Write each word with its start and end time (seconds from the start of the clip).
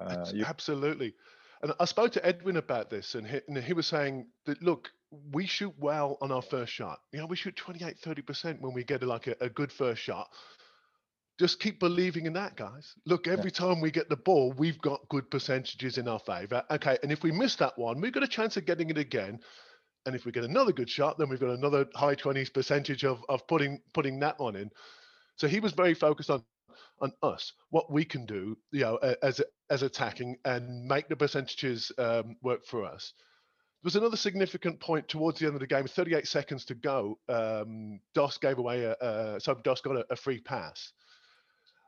Uh, 0.00 0.26
you... 0.32 0.44
Absolutely. 0.44 1.14
And 1.62 1.72
I 1.80 1.84
spoke 1.86 2.12
to 2.12 2.24
Edwin 2.24 2.56
about 2.56 2.88
this, 2.88 3.14
and 3.14 3.26
he, 3.26 3.40
and 3.48 3.58
he, 3.58 3.72
was 3.72 3.86
saying 3.86 4.26
that 4.46 4.62
look, 4.62 4.90
we 5.32 5.46
shoot 5.46 5.74
well 5.78 6.18
on 6.20 6.30
our 6.30 6.42
first 6.42 6.72
shot. 6.72 7.00
You 7.12 7.18
know, 7.18 7.26
we 7.26 7.36
shoot 7.36 7.56
28, 7.56 8.00
30% 8.00 8.60
when 8.60 8.74
we 8.74 8.84
get 8.84 9.02
like 9.02 9.26
a, 9.26 9.34
a 9.40 9.48
good 9.48 9.72
first 9.72 10.00
shot. 10.00 10.28
Just 11.38 11.60
keep 11.60 11.78
believing 11.78 12.26
in 12.26 12.32
that, 12.34 12.56
guys. 12.56 12.94
Look, 13.06 13.28
every 13.28 13.50
yeah. 13.52 13.66
time 13.66 13.80
we 13.80 13.90
get 13.90 14.08
the 14.08 14.16
ball, 14.16 14.52
we've 14.56 14.80
got 14.80 15.08
good 15.08 15.30
percentages 15.30 15.98
in 15.98 16.08
our 16.08 16.18
favor. 16.18 16.62
Okay. 16.70 16.98
And 17.02 17.12
if 17.12 17.22
we 17.22 17.30
miss 17.30 17.56
that 17.56 17.78
one, 17.78 18.00
we've 18.00 18.12
got 18.12 18.24
a 18.24 18.28
chance 18.28 18.56
of 18.56 18.66
getting 18.66 18.90
it 18.90 18.98
again. 18.98 19.40
And 20.06 20.16
if 20.16 20.24
we 20.24 20.32
get 20.32 20.44
another 20.44 20.72
good 20.72 20.90
shot, 20.90 21.18
then 21.18 21.28
we've 21.28 21.40
got 21.40 21.50
another 21.50 21.86
high 21.94 22.14
20s 22.14 22.52
percentage 22.52 23.04
of, 23.04 23.24
of 23.28 23.46
putting 23.46 23.80
putting 23.94 24.18
that 24.20 24.38
one 24.38 24.56
in. 24.56 24.70
So 25.36 25.46
he 25.46 25.60
was 25.60 25.72
very 25.72 25.94
focused 25.94 26.30
on 26.30 26.42
on 27.00 27.12
us, 27.22 27.52
what 27.70 27.90
we 27.90 28.04
can 28.04 28.26
do, 28.26 28.58
you 28.72 28.80
know, 28.80 28.96
as 29.22 29.40
as 29.70 29.82
attacking 29.82 30.36
and 30.44 30.84
make 30.84 31.08
the 31.08 31.16
percentages 31.16 31.90
um, 31.98 32.36
work 32.42 32.66
for 32.66 32.84
us. 32.84 33.14
There 33.82 33.88
was 33.88 33.96
another 33.96 34.16
significant 34.16 34.80
point 34.80 35.08
towards 35.08 35.38
the 35.38 35.46
end 35.46 35.54
of 35.54 35.60
the 35.60 35.66
game, 35.66 35.86
38 35.86 36.26
seconds 36.26 36.64
to 36.64 36.74
go. 36.74 37.18
Um, 37.28 38.00
Dos 38.12 38.38
gave 38.38 38.58
away 38.58 38.82
a, 38.82 38.96
a 39.00 39.38
so 39.40 39.54
Dos 39.54 39.80
got 39.80 39.96
a, 39.96 40.04
a 40.10 40.16
free 40.16 40.40
pass. 40.40 40.92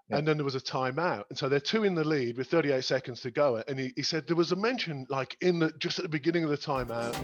Yeah. 0.08 0.18
And 0.18 0.26
then 0.26 0.36
there 0.36 0.44
was 0.44 0.54
a 0.56 0.60
timeout, 0.60 1.24
and 1.30 1.38
so 1.38 1.48
they're 1.48 1.60
two 1.60 1.84
in 1.84 1.94
the 1.94 2.02
lead 2.04 2.36
with 2.36 2.48
38 2.48 2.84
seconds 2.84 3.20
to 3.20 3.30
go. 3.30 3.62
And 3.68 3.78
he, 3.78 3.92
he 3.96 4.02
said 4.02 4.26
there 4.26 4.36
was 4.36 4.52
a 4.52 4.56
mention 4.56 5.06
like 5.08 5.36
in 5.40 5.60
the 5.60 5.72
just 5.78 5.98
at 5.98 6.02
the 6.04 6.08
beginning 6.08 6.44
of 6.44 6.50
the 6.50 6.58
timeout, 6.58 7.14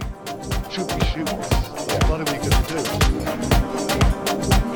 should 0.71 0.91
we 0.93 1.01
shoot? 1.07 1.29
What 2.09 2.21
are 2.21 2.33
we 2.33 2.39
going 2.39 2.51
to 2.51 2.67
do? 4.71 4.76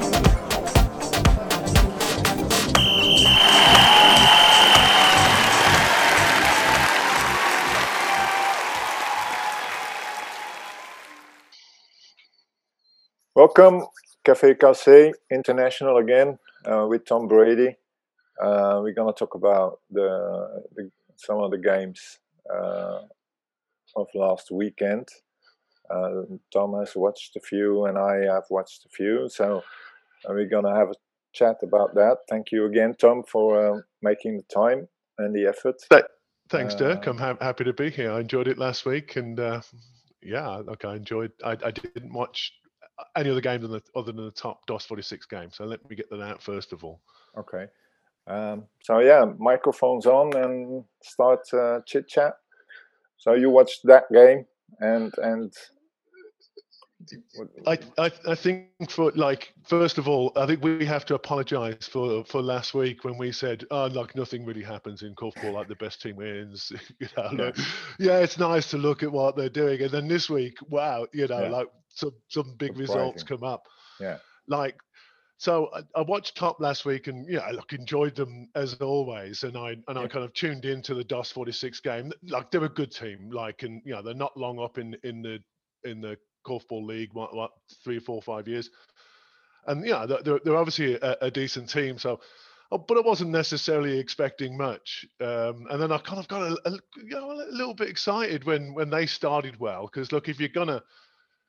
Welcome, 13.41 13.87
Cafe 14.23 14.53
Cassé 14.53 15.13
International 15.33 15.97
again 15.97 16.39
uh, 16.67 16.87
with 16.87 17.07
Tom 17.07 17.27
Brady. 17.27 17.75
Uh, 18.39 18.81
we're 18.83 18.93
going 18.93 19.11
to 19.11 19.19
talk 19.19 19.35
about 19.35 19.81
the, 19.91 20.63
the, 20.77 20.91
some 21.17 21.39
of 21.39 21.51
the 21.51 21.57
games 21.57 22.19
uh, 22.55 23.01
of 23.97 24.09
last 24.15 24.51
weekend. 24.51 25.09
Uh, 25.89 26.25
Tom 26.53 26.75
has 26.79 26.95
watched 26.95 27.35
a 27.35 27.41
few, 27.41 27.87
and 27.87 27.97
I 27.97 28.31
have 28.31 28.45
watched 28.51 28.85
a 28.85 28.91
few. 28.91 29.27
So 29.31 29.63
uh, 30.29 30.35
we're 30.35 30.45
going 30.45 30.67
to 30.67 30.75
have 30.75 30.91
a 30.91 30.95
chat 31.33 31.57
about 31.63 31.95
that. 31.95 32.19
Thank 32.29 32.53
you 32.53 32.67
again, 32.67 32.95
Tom, 33.01 33.23
for 33.23 33.79
uh, 33.79 33.81
making 34.03 34.37
the 34.37 34.55
time 34.55 34.87
and 35.17 35.35
the 35.35 35.47
effort. 35.47 35.77
Thanks, 36.51 36.75
Dirk. 36.75 37.07
I'm 37.07 37.17
ha- 37.17 37.39
happy 37.41 37.65
to 37.65 37.73
be 37.73 37.89
here. 37.89 38.13
I 38.13 38.21
enjoyed 38.21 38.49
it 38.49 38.59
last 38.59 38.85
week, 38.85 39.17
and 39.17 39.39
yeah, 40.23 40.57
look, 40.57 40.85
I 40.85 40.97
enjoyed. 40.97 41.33
I, 41.43 41.53
I 41.53 41.71
didn't 41.71 42.13
watch 42.13 42.53
any 43.17 43.31
other 43.31 43.41
game 43.41 43.63
than 43.63 43.73
the, 43.73 43.83
other 43.95 44.13
than 44.13 44.25
the 44.25 44.31
top 44.31 44.67
DOS 44.67 44.85
46 44.85 45.27
game. 45.27 45.51
So 45.53 45.65
let 45.65 45.89
me 45.89 45.97
get 45.97 46.11
that 46.11 46.23
out 46.23 46.43
first 46.43 46.73
of 46.73 46.85
all. 46.85 47.01
Okay. 47.37 47.67
Um, 48.27 48.65
so 48.83 49.01
yeah, 49.01 49.25
microphones 49.39 50.07
on 50.07 50.35
and 50.37 50.85
start 51.03 51.41
uh, 51.53 51.81
chit 51.87 52.09
chat. 52.09 52.35
So 53.17 53.35
you 53.35 53.51
watched 53.51 53.81
that 53.85 54.05
game 54.13 54.47
and 54.81 55.13
and 55.19 55.53
I, 57.67 57.79
I, 57.99 58.11
I 58.29 58.35
think 58.35 58.69
for 58.91 59.11
like 59.13 59.55
first 59.65 59.99
of 59.99 60.07
all, 60.07 60.33
I 60.37 60.47
think 60.47 60.63
we 60.63 60.85
have 60.85 61.05
to 61.07 61.15
apologise 61.15 61.87
for 61.87 62.25
for 62.25 62.43
last 62.43 62.75
week 62.75 63.05
when 63.05 63.17
we 63.17 63.33
said, 63.33 63.65
oh, 63.71 63.87
like 63.87 64.15
nothing 64.15 64.45
really 64.45 64.63
happens 64.63 65.03
in 65.03 65.15
korfball, 65.15 65.55
like 65.55 65.69
the 65.69 65.77
best 65.77 66.03
team 66.03 66.17
wins. 66.17 66.73
you 66.99 67.09
know, 67.17 67.31
yeah. 67.33 67.45
Like, 67.45 67.57
yeah, 67.99 68.19
it's 68.19 68.39
nice 68.39 68.71
to 68.71 68.79
look 68.79 69.03
at 69.03 69.11
what 69.11 69.37
they're 69.37 69.49
doing, 69.49 69.81
and 69.81 69.91
then 69.91 70.09
this 70.09 70.29
week, 70.29 70.59
wow, 70.69 71.07
you 71.13 71.27
know, 71.27 71.43
yeah. 71.43 71.49
like 71.49 71.69
some 71.95 72.15
some 72.29 72.55
big 72.59 72.77
results 72.77 73.23
come 73.23 73.45
up. 73.45 73.67
Yeah, 74.01 74.19
like 74.49 74.77
so 75.39 75.71
I, 75.75 75.81
I, 75.99 76.03
watched 76.03 76.37
Top 76.37 76.61
last 76.61 76.85
week 76.85 77.07
and 77.07 77.27
yeah, 77.29 77.41
I 77.41 77.51
look 77.53 77.73
enjoyed 77.73 78.15
them 78.15 78.49
as 78.55 78.75
always, 78.75 79.43
and 79.43 79.57
I 79.57 79.77
and. 79.89 79.99
I 79.99 80.07
kind 80.07 80.25
of 80.25 80.33
tuned 80.35 80.65
into 80.65 80.95
the 80.95 81.05
DOS 81.05 81.31
46 81.33 81.81
game. 81.81 82.13
Like 82.29 82.51
they're 82.51 82.65
a 82.65 82.69
good 82.69 82.93
team, 82.93 83.31
like 83.31 83.63
and 83.63 83.81
you 83.85 83.93
know 83.93 84.03
they're 84.03 84.15
not 84.15 84.37
long 84.37 84.61
up 84.61 84.79
in 84.79 84.97
in 85.03 85.23
the 85.23 85.39
in 85.85 86.01
the 86.01 86.17
korfball 86.47 86.85
league, 86.85 87.11
what, 87.13 87.35
what 87.35 87.53
three, 87.83 87.99
four, 87.99 88.21
five 88.23 88.49
years. 88.49 88.71
And 89.67 89.87
yeah, 89.87 90.07
they're, 90.07 90.41
they're 90.45 90.57
obviously 90.57 90.95
a, 90.95 91.17
a 91.23 91.31
decent 91.31 91.69
team. 91.69 91.99
So, 91.99 92.21
oh, 92.73 92.79
but 92.79 92.97
I 92.97 93.01
wasn't 93.01 93.31
necessarily 93.31 93.99
expecting 93.99 94.57
much. 94.57 95.07
Um, 95.21 95.67
and 95.71 95.81
then 95.81 95.93
I 95.93 95.99
kind 95.99 96.19
of 96.19 96.29
got 96.29 96.43
a, 96.43 96.59
a, 96.65 96.71
you 96.97 97.11
know, 97.11 97.33
a 97.33 97.53
little 97.53 97.75
bit 97.75 97.89
excited 97.89 98.45
when 98.45 98.75
when 98.75 98.91
they 98.91 99.07
started 99.07 99.59
well. 99.61 99.83
Because 99.87 100.13
look, 100.13 100.29
if 100.29 100.41
you're 100.41 100.49
gonna 100.49 100.83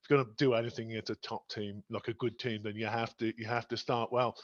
if 0.03 0.09
you're 0.09 0.23
gonna 0.23 0.35
do 0.37 0.53
anything 0.53 0.91
it's 0.91 1.09
a 1.09 1.15
top 1.15 1.47
team, 1.49 1.83
like 1.89 2.07
a 2.07 2.13
good 2.13 2.39
team, 2.39 2.61
then 2.63 2.75
you 2.75 2.87
have 2.87 3.15
to 3.17 3.33
you 3.37 3.45
have 3.45 3.67
to 3.69 3.77
start 3.77 4.11
well. 4.11 4.35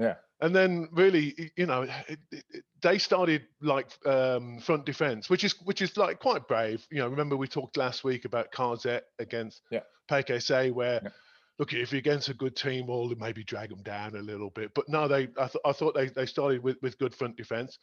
Yeah. 0.00 0.14
And 0.40 0.56
then 0.56 0.88
really, 0.92 1.52
you 1.56 1.66
know, 1.66 1.82
it, 1.82 2.18
it, 2.32 2.64
they 2.80 2.96
started 2.96 3.42
like 3.60 3.90
um, 4.06 4.58
front 4.60 4.86
defense, 4.86 5.28
which 5.28 5.44
is 5.44 5.54
which 5.64 5.82
is 5.82 5.96
like 5.98 6.18
quite 6.18 6.48
brave. 6.48 6.86
You 6.90 7.00
know, 7.00 7.08
remember 7.08 7.36
we 7.36 7.46
talked 7.46 7.76
last 7.76 8.02
week 8.02 8.24
about 8.24 8.50
KZ 8.50 9.02
against 9.18 9.60
yeah. 9.70 9.80
PKC, 10.10 10.72
where 10.72 11.00
yeah. 11.02 11.10
look 11.58 11.74
if 11.74 11.92
you're 11.92 11.98
against 11.98 12.30
a 12.30 12.34
good 12.34 12.56
team, 12.56 12.88
all 12.88 13.08
well, 13.08 13.16
maybe 13.18 13.44
drag 13.44 13.68
them 13.68 13.82
down 13.82 14.16
a 14.16 14.22
little 14.22 14.50
bit. 14.50 14.72
But 14.74 14.88
no, 14.88 15.06
they 15.06 15.24
I, 15.38 15.48
th- 15.48 15.64
I 15.66 15.72
thought 15.72 15.94
they, 15.94 16.08
they 16.08 16.26
started 16.26 16.62
with, 16.62 16.78
with 16.80 16.98
good 16.98 17.14
front 17.14 17.36
defense. 17.36 17.78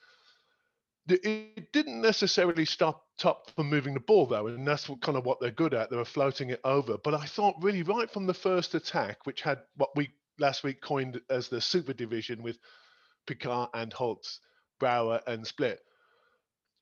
It 1.09 1.71
didn't 1.71 2.01
necessarily 2.01 2.65
stop 2.65 3.05
top 3.17 3.49
from 3.55 3.69
moving 3.69 3.93
the 3.93 3.99
ball 3.99 4.25
though, 4.25 4.47
and 4.47 4.67
that's 4.67 4.89
what, 4.89 5.01
kind 5.01 5.17
of 5.17 5.25
what 5.25 5.39
they're 5.39 5.51
good 5.51 5.73
at. 5.73 5.89
They 5.89 5.97
were 5.97 6.05
floating 6.05 6.49
it 6.49 6.59
over. 6.63 6.97
But 6.97 7.13
I 7.13 7.25
thought 7.25 7.55
really 7.61 7.83
right 7.83 8.11
from 8.11 8.25
the 8.25 8.33
first 8.33 8.75
attack, 8.75 9.25
which 9.25 9.41
had 9.41 9.59
what 9.75 9.95
we 9.95 10.09
last 10.39 10.63
week 10.63 10.81
coined 10.81 11.19
as 11.29 11.49
the 11.49 11.61
super 11.61 11.93
division 11.93 12.43
with 12.43 12.57
Picard 13.25 13.69
and 13.73 13.91
Holtz, 13.93 14.39
Brower 14.79 15.21
and 15.27 15.45
Split. 15.45 15.79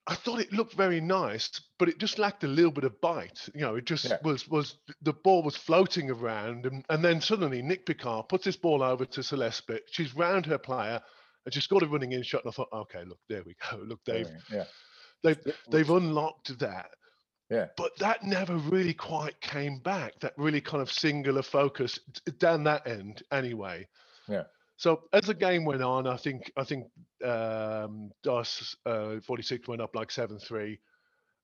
I 0.08 0.14
thought 0.14 0.40
it 0.40 0.52
looked 0.52 0.74
very 0.74 1.00
nice, 1.00 1.50
but 1.78 1.88
it 1.88 1.98
just 1.98 2.18
lacked 2.18 2.44
a 2.44 2.48
little 2.48 2.70
bit 2.70 2.84
of 2.84 3.00
bite. 3.00 3.48
You 3.54 3.62
know, 3.62 3.74
it 3.74 3.86
just 3.86 4.04
yeah. 4.04 4.18
was 4.22 4.46
was 4.48 4.76
the 5.02 5.12
ball 5.12 5.42
was 5.42 5.56
floating 5.56 6.10
around, 6.10 6.64
and, 6.66 6.84
and 6.88 7.04
then 7.04 7.20
suddenly 7.20 7.60
Nick 7.60 7.86
Picard 7.86 8.28
puts 8.28 8.44
this 8.44 8.56
ball 8.56 8.82
over 8.82 9.04
to 9.04 9.22
Celeste 9.22 9.58
Split. 9.58 9.82
She's 9.90 10.14
round 10.14 10.46
her 10.46 10.58
player, 10.58 11.02
and 11.46 11.54
she's 11.54 11.66
got 11.66 11.82
a 11.82 11.86
running 11.86 12.12
in 12.12 12.22
shot. 12.22 12.44
And 12.44 12.50
I 12.50 12.54
thought, 12.54 12.68
okay, 12.72 13.04
look, 13.06 13.20
there 13.28 13.42
we 13.46 13.54
go. 13.70 13.78
Look, 13.86 14.00
they've 14.04 14.28
yeah. 14.52 14.64
they've 15.22 15.38
they've 15.70 15.90
unlocked 15.90 16.58
that. 16.58 16.90
Yeah. 17.48 17.66
But 17.76 17.96
that 17.98 18.24
never 18.24 18.56
really 18.56 18.92
quite 18.92 19.40
came 19.40 19.78
back. 19.78 20.18
That 20.20 20.34
really 20.36 20.60
kind 20.60 20.82
of 20.82 20.90
singular 20.90 21.42
focus 21.42 22.00
down 22.38 22.64
that 22.64 22.86
end, 22.88 23.22
anyway. 23.30 23.86
Yeah. 24.28 24.42
So 24.76 25.04
as 25.12 25.22
the 25.22 25.34
game 25.34 25.64
went 25.64 25.82
on, 25.82 26.08
I 26.08 26.16
think 26.16 26.50
I 26.56 26.64
think 26.64 26.88
um, 27.24 28.10
DOS 28.24 28.76
uh, 28.84 29.20
46 29.20 29.68
went 29.68 29.80
up 29.80 29.94
like 29.94 30.10
seven 30.10 30.38
three, 30.40 30.80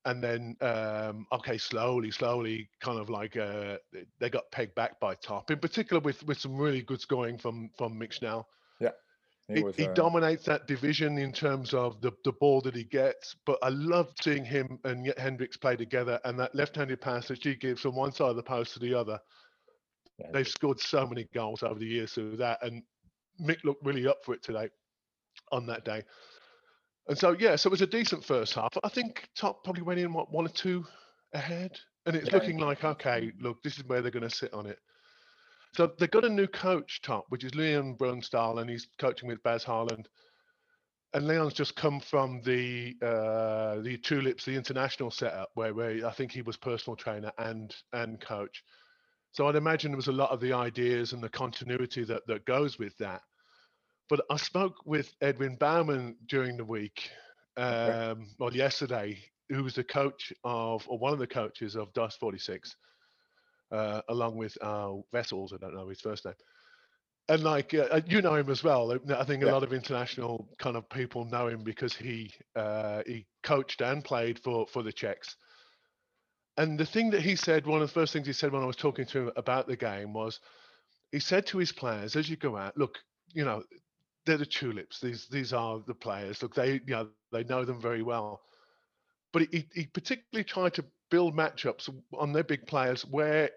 and 0.05 0.23
then 0.23 0.57
um, 0.61 1.27
okay, 1.33 1.57
slowly, 1.57 2.11
slowly, 2.11 2.69
kind 2.81 2.99
of 2.99 3.09
like 3.09 3.37
uh, 3.37 3.77
they 4.19 4.29
got 4.29 4.51
pegged 4.51 4.75
back 4.75 4.99
by 4.99 5.15
top. 5.15 5.51
In 5.53 5.61
particular, 5.61 6.01
with 6.01 6.27
with 6.27 6.41
some 6.41 6.57
really 6.59 6.83
good 6.83 7.01
scoring 7.01 7.39
from 7.39 7.71
from. 7.79 8.03
Yeah. 8.03 8.43
He, 9.57 9.65
was, 9.65 9.77
he 9.77 9.87
uh, 9.87 9.95
dominates 9.95 10.45
that 10.45 10.67
division 10.67 11.19
in 11.19 11.33
terms 11.33 11.75
of 11.75 12.01
the, 12.01 12.13
the 12.25 12.33
ball 12.33 12.61
that 12.63 12.75
he 12.75 12.85
gets. 12.85 13.37
But 13.47 13.59
I 13.63 13.69
love 13.69 14.13
seeing 14.21 14.45
him 14.45 14.79
and 14.85 15.13
Hendricks 15.19 15.57
play 15.57 15.77
together 15.77 16.21
and 16.25 16.39
that 16.39 16.55
left-handed 16.55 17.01
pass 17.01 17.29
that 17.29 17.43
she 17.43 17.55
gives 17.57 17.81
from 17.81 17.97
one 17.97 18.13
side 18.13 18.31
of 18.31 18.37
the 18.37 18.43
post 18.43 18.75
to 18.75 18.79
the 18.79 18.95
other. 18.95 19.19
Yeah. 20.19 20.27
They've 20.33 20.49
scored 20.49 20.81
so 20.81 21.07
many 21.07 21.29
goals 21.35 21.63
over 21.63 21.79
the 21.79 21.87
years 21.87 22.13
through 22.13 22.37
that, 22.37 22.63
and 22.63 22.83
Mick 23.41 23.65
looked 23.65 23.85
really 23.85 24.07
up 24.07 24.25
for 24.25 24.35
it 24.35 24.43
today, 24.43 24.69
on 25.51 25.67
that 25.67 25.85
day. 25.85 26.03
And 27.09 27.19
so 27.19 27.35
yeah, 27.39 27.57
so 27.57 27.69
it 27.69 27.73
was 27.73 27.83
a 27.83 27.87
decent 27.87 28.25
first 28.25 28.55
half. 28.55 28.69
I 28.85 28.89
think 28.89 29.29
Top 29.35 29.65
probably 29.65 29.83
went 29.83 30.01
in 30.01 30.13
what 30.13 30.31
one 30.31 30.47
or 30.47 30.51
two 30.51 30.85
ahead, 31.33 31.79
and 32.07 32.15
it's 32.15 32.29
yeah. 32.29 32.35
looking 32.35 32.59
like 32.59 32.85
okay, 32.85 33.33
look, 33.41 33.63
this 33.63 33.79
is 33.79 33.85
where 33.85 34.03
they're 34.03 34.11
going 34.11 34.29
to 34.29 34.31
sit 34.31 34.53
on 34.55 34.67
it. 34.67 34.79
So 35.75 35.91
they've 35.99 36.11
got 36.11 36.25
a 36.25 36.29
new 36.29 36.47
coach, 36.47 37.01
Top, 37.03 37.25
which 37.31 37.45
is 37.45 37.55
Leon 37.55 37.97
Brunstall, 37.97 38.61
and 38.61 38.69
he's 38.69 38.89
coaching 38.99 39.29
with 39.29 39.43
Baz 39.43 39.65
Harland. 39.65 40.09
And 41.15 41.27
Leon's 41.27 41.55
just 41.55 41.77
come 41.77 42.01
from 42.01 42.41
the 42.43 42.95
uh, 43.03 43.81
the 43.83 43.99
Tulips, 43.99 44.45
the 44.45 44.55
international 44.55 45.11
setup, 45.11 45.51
where, 45.55 45.75
where 45.75 46.07
I 46.07 46.13
think 46.13 46.33
he 46.33 46.43
was 46.43 46.57
personal 46.57 46.97
trainer 46.97 47.33
and 47.39 47.75
and 47.93 48.21
coach. 48.21 48.63
So 49.33 49.47
I'd 49.47 49.57
imagine 49.57 49.93
there 49.93 49.97
was 49.97 50.09
a 50.09 50.13
lot 50.13 50.31
of 50.31 50.41
the 50.41 50.53
ideas 50.53 51.13
and 51.13 51.23
the 51.23 51.29
continuity 51.29 52.05
that 52.05 52.27
that 52.27 52.45
goes 52.45 52.79
with 52.79 52.97
that. 52.99 53.23
But 54.09 54.23
I 54.31 54.37
spoke 54.37 54.75
with 54.85 55.15
Edwin 55.23 55.57
Bauman 55.57 56.17
during 56.29 56.59
the 56.59 56.65
week, 56.65 57.09
um, 57.57 58.29
well, 58.39 58.55
yesterday, 58.55 59.19
who 59.49 59.65
was 59.65 59.75
the 59.75 59.85
coach 59.85 60.33
of, 60.45 60.85
or 60.87 60.99
one 60.99 61.15
of 61.15 61.19
the 61.19 61.27
coaches 61.27 61.77
of 61.77 61.93
DOS 61.95 62.17
46 62.17 62.77
uh, 63.73 64.03
along 64.11 64.37
with 64.37 64.57
uh, 64.63 64.93
Vessels. 65.13 65.53
I 65.55 65.59
don't 65.59 65.75
know 65.77 65.89
his 65.89 66.03
first 66.03 66.27
name. 66.27 66.35
and 67.29 67.43
like 67.45 67.75
uh, 67.75 68.03
you 68.07 68.23
know 68.23 68.37
him 68.37 68.51
as 68.51 68.65
well. 68.65 68.99
I 69.17 69.25
think 69.25 69.43
a 69.45 69.47
Yeah. 69.47 69.49
lot 69.49 69.65
of 69.65 69.75
international 69.75 70.49
kind 70.59 70.77
of 70.77 70.89
people 70.91 71.27
know 71.27 71.49
him 71.49 71.65
because 71.65 71.95
he 71.97 72.33
uh, 72.57 73.03
he 73.07 73.27
coached 73.45 73.83
and 73.83 74.05
played 74.05 74.41
for 74.41 74.67
for 74.69 74.83
the 74.83 74.93
Czechs. 74.93 75.37
And 76.59 76.79
the 76.79 76.87
thing 76.87 77.11
that 77.13 77.23
he 77.23 77.37
said, 77.37 77.67
one 77.67 77.83
of 77.83 77.89
the 77.89 77.95
first 77.95 78.13
things 78.13 78.27
he 78.27 78.35
said 78.35 78.53
when 78.53 78.63
I 78.63 78.67
was 78.67 78.77
talking 78.77 79.07
to 79.07 79.21
him 79.21 79.33
about 79.37 79.69
the 79.69 79.77
game 79.77 80.13
was, 80.13 80.41
he 81.13 81.21
said 81.21 81.47
to 81.49 81.59
his 81.59 81.73
players 81.73 82.17
as 82.17 82.31
you 82.31 82.37
go 82.37 82.57
out, 82.57 82.77
look, 82.79 82.99
you 83.35 83.45
know, 83.45 83.65
they're 84.27 84.39
the 84.39 84.47
tulips. 84.47 85.01
These 85.01 85.29
these 85.29 85.53
are 85.55 85.81
the 85.87 85.95
players. 85.95 86.43
Look, 86.43 86.55
they 86.55 86.75
you 86.75 86.81
know 86.89 87.09
they 87.33 87.45
know 87.45 87.65
them 87.65 87.81
very 87.81 88.03
well. 88.03 88.43
But 89.33 89.43
he, 89.53 89.69
he 89.75 89.87
particularly 89.87 90.45
tried 90.45 90.75
to 90.75 90.85
build 91.11 91.37
matchups 91.37 91.91
on 92.19 92.33
their 92.33 92.45
big 92.45 92.67
players 92.67 93.03
where 93.07 93.51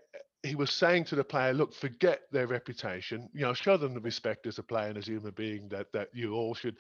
he 0.45 0.55
was 0.55 0.71
saying 0.71 1.05
to 1.05 1.15
the 1.15 1.23
player, 1.23 1.53
look, 1.53 1.73
forget 1.73 2.21
their 2.31 2.47
reputation. 2.47 3.29
You 3.33 3.41
know, 3.41 3.53
show 3.53 3.77
them 3.77 3.93
the 3.93 3.99
respect 4.01 4.47
as 4.47 4.59
a 4.59 4.63
player 4.63 4.89
and 4.89 4.97
as 4.97 5.07
a 5.07 5.11
human 5.11 5.33
being 5.33 5.69
that 5.69 5.91
that 5.93 6.09
you 6.13 6.33
all 6.33 6.53
should 6.53 6.77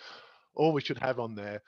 always 0.55 0.83
should 0.83 0.99
have 0.99 1.19
on 1.19 1.35
there. 1.35 1.61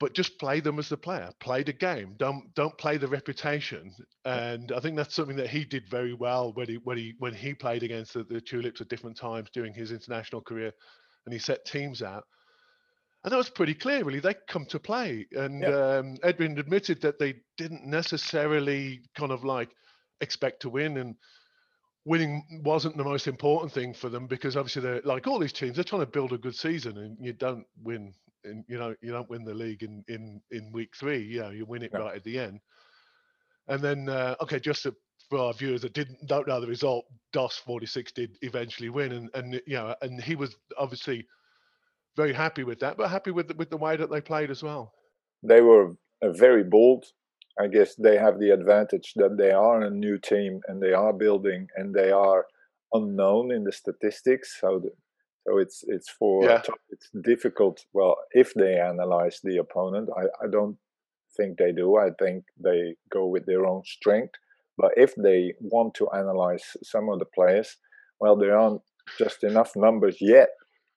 But 0.00 0.12
just 0.12 0.38
play 0.40 0.60
them 0.60 0.78
as 0.80 0.88
the 0.88 0.96
player. 0.96 1.30
Play 1.40 1.62
the 1.62 1.72
game. 1.72 2.14
Don't 2.18 2.52
don't 2.54 2.76
play 2.78 2.96
the 2.96 3.06
reputation. 3.08 3.94
And 4.24 4.72
I 4.72 4.80
think 4.80 4.96
that's 4.96 5.14
something 5.14 5.36
that 5.36 5.50
he 5.50 5.64
did 5.64 5.88
very 5.88 6.14
well 6.14 6.52
when 6.52 6.68
he 6.68 6.76
when 6.84 6.96
he 6.98 7.14
when 7.18 7.32
he 7.34 7.54
played 7.54 7.82
against 7.84 8.14
the, 8.14 8.24
the 8.24 8.40
Tulips 8.40 8.80
at 8.80 8.88
different 8.88 9.16
times 9.16 9.50
during 9.52 9.72
his 9.72 9.92
international 9.92 10.42
career, 10.42 10.72
and 11.26 11.32
he 11.32 11.38
set 11.38 11.64
teams 11.64 12.02
out. 12.02 12.24
And 13.22 13.32
that 13.32 13.38
was 13.38 13.48
pretty 13.48 13.72
clear, 13.74 14.04
really. 14.04 14.20
They 14.20 14.34
come 14.48 14.66
to 14.66 14.78
play, 14.78 15.26
and 15.32 15.62
Yeah. 15.62 15.98
um, 15.98 16.16
Edwin 16.22 16.58
admitted 16.58 17.00
that 17.02 17.18
they 17.18 17.36
didn't 17.56 17.86
necessarily 17.86 19.00
kind 19.14 19.32
of 19.32 19.44
like 19.44 19.70
expect 20.20 20.60
to 20.62 20.68
win, 20.70 20.96
and 20.98 21.16
winning 22.04 22.44
wasn't 22.64 22.96
the 22.96 23.04
most 23.04 23.26
important 23.26 23.72
thing 23.72 23.94
for 23.94 24.08
them 24.08 24.26
because 24.26 24.56
obviously 24.56 24.82
they're 24.82 25.00
like 25.04 25.26
all 25.26 25.38
these 25.38 25.52
teams. 25.52 25.76
They're 25.76 25.84
trying 25.84 26.02
to 26.02 26.06
build 26.06 26.32
a 26.32 26.38
good 26.38 26.54
season, 26.56 26.98
and 26.98 27.16
you 27.20 27.32
don't 27.32 27.66
win, 27.82 28.12
and 28.44 28.64
you 28.68 28.78
know 28.78 28.94
you 29.00 29.12
don't 29.12 29.30
win 29.30 29.44
the 29.44 29.54
league 29.54 29.82
in 29.82 30.04
in 30.08 30.40
in 30.50 30.72
week 30.72 30.90
three. 30.96 31.22
You 31.22 31.40
know 31.42 31.50
you 31.50 31.64
win 31.64 31.82
it 31.82 31.92
No. 31.92 32.00
right 32.00 32.16
at 32.16 32.24
the 32.24 32.38
end. 32.38 32.60
And 33.68 33.80
then 33.82 34.08
uh, 34.08 34.34
okay, 34.42 34.60
just 34.60 34.82
to, 34.82 34.94
for 35.30 35.38
our 35.38 35.54
viewers 35.54 35.80
that 35.82 35.94
didn't 35.94 36.26
don't 36.26 36.46
know 36.46 36.60
the 36.60 36.66
result, 36.66 37.06
DOS 37.32 37.56
forty 37.56 37.86
six 37.86 38.12
did 38.12 38.36
eventually 38.42 38.90
win, 38.90 39.12
and 39.12 39.30
and 39.34 39.54
you 39.66 39.74
know 39.76 39.94
and 40.02 40.22
he 40.22 40.34
was 40.36 40.54
obviously 40.78 41.26
very 42.16 42.32
happy 42.32 42.62
with 42.62 42.78
that, 42.80 42.96
but 42.96 43.10
happy 43.10 43.30
with 43.32 43.48
the, 43.48 43.54
with 43.54 43.70
the 43.70 43.76
way 43.76 43.96
that 43.96 44.10
they 44.10 44.20
played 44.20 44.50
as 44.50 44.62
well. 44.62 44.92
they 45.42 45.60
were 45.60 45.96
very 46.22 46.62
bold. 46.62 47.06
I 47.58 47.68
guess 47.68 47.94
they 47.94 48.16
have 48.16 48.38
the 48.38 48.50
advantage 48.50 49.12
that 49.16 49.36
they 49.36 49.52
are 49.52 49.80
a 49.82 49.90
new 49.90 50.18
team 50.18 50.60
and 50.66 50.82
they 50.82 50.92
are 50.92 51.12
building 51.12 51.68
and 51.76 51.94
they 51.94 52.10
are 52.10 52.46
unknown 52.92 53.52
in 53.52 53.64
the 53.64 53.72
statistics. 53.72 54.58
So, 54.60 54.80
the, 54.80 54.90
so 55.46 55.58
it's 55.58 55.84
it's 55.86 56.10
for 56.10 56.44
Yeah. 56.44 56.62
it's 56.90 57.10
difficult. 57.22 57.84
Well, 57.92 58.16
if 58.32 58.54
they 58.54 58.78
analyze 58.80 59.40
the 59.42 59.58
opponent, 59.58 60.08
I, 60.16 60.24
I 60.44 60.48
don't 60.50 60.76
think 61.36 61.58
they 61.58 61.72
do. 61.72 61.96
I 61.96 62.10
think 62.18 62.44
they 62.58 62.96
go 63.10 63.26
with 63.26 63.46
their 63.46 63.66
own 63.66 63.82
strength. 63.84 64.34
But 64.76 64.92
if 64.96 65.14
they 65.14 65.54
want 65.60 65.94
to 65.94 66.10
analyze 66.10 66.76
some 66.82 67.08
of 67.08 67.20
the 67.20 67.26
players, 67.26 67.76
well, 68.20 68.36
there 68.36 68.58
aren't 68.58 68.82
just 69.18 69.44
enough 69.44 69.76
numbers 69.76 70.16
yet 70.20 70.48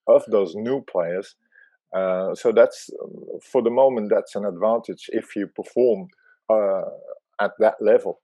of 0.08 0.24
those 0.28 0.56
new 0.56 0.82
players 0.90 1.36
uh, 1.96 2.36
so 2.36 2.52
that's 2.52 2.90
um, 3.02 3.40
for 3.42 3.62
the 3.62 3.70
moment 3.70 4.10
that's 4.10 4.36
an 4.36 4.46
advantage 4.46 5.10
if 5.10 5.36
you 5.36 5.48
perform 5.48 6.08
uh, 6.50 6.84
at 7.40 7.52
that 7.60 7.76
level. 7.82 8.20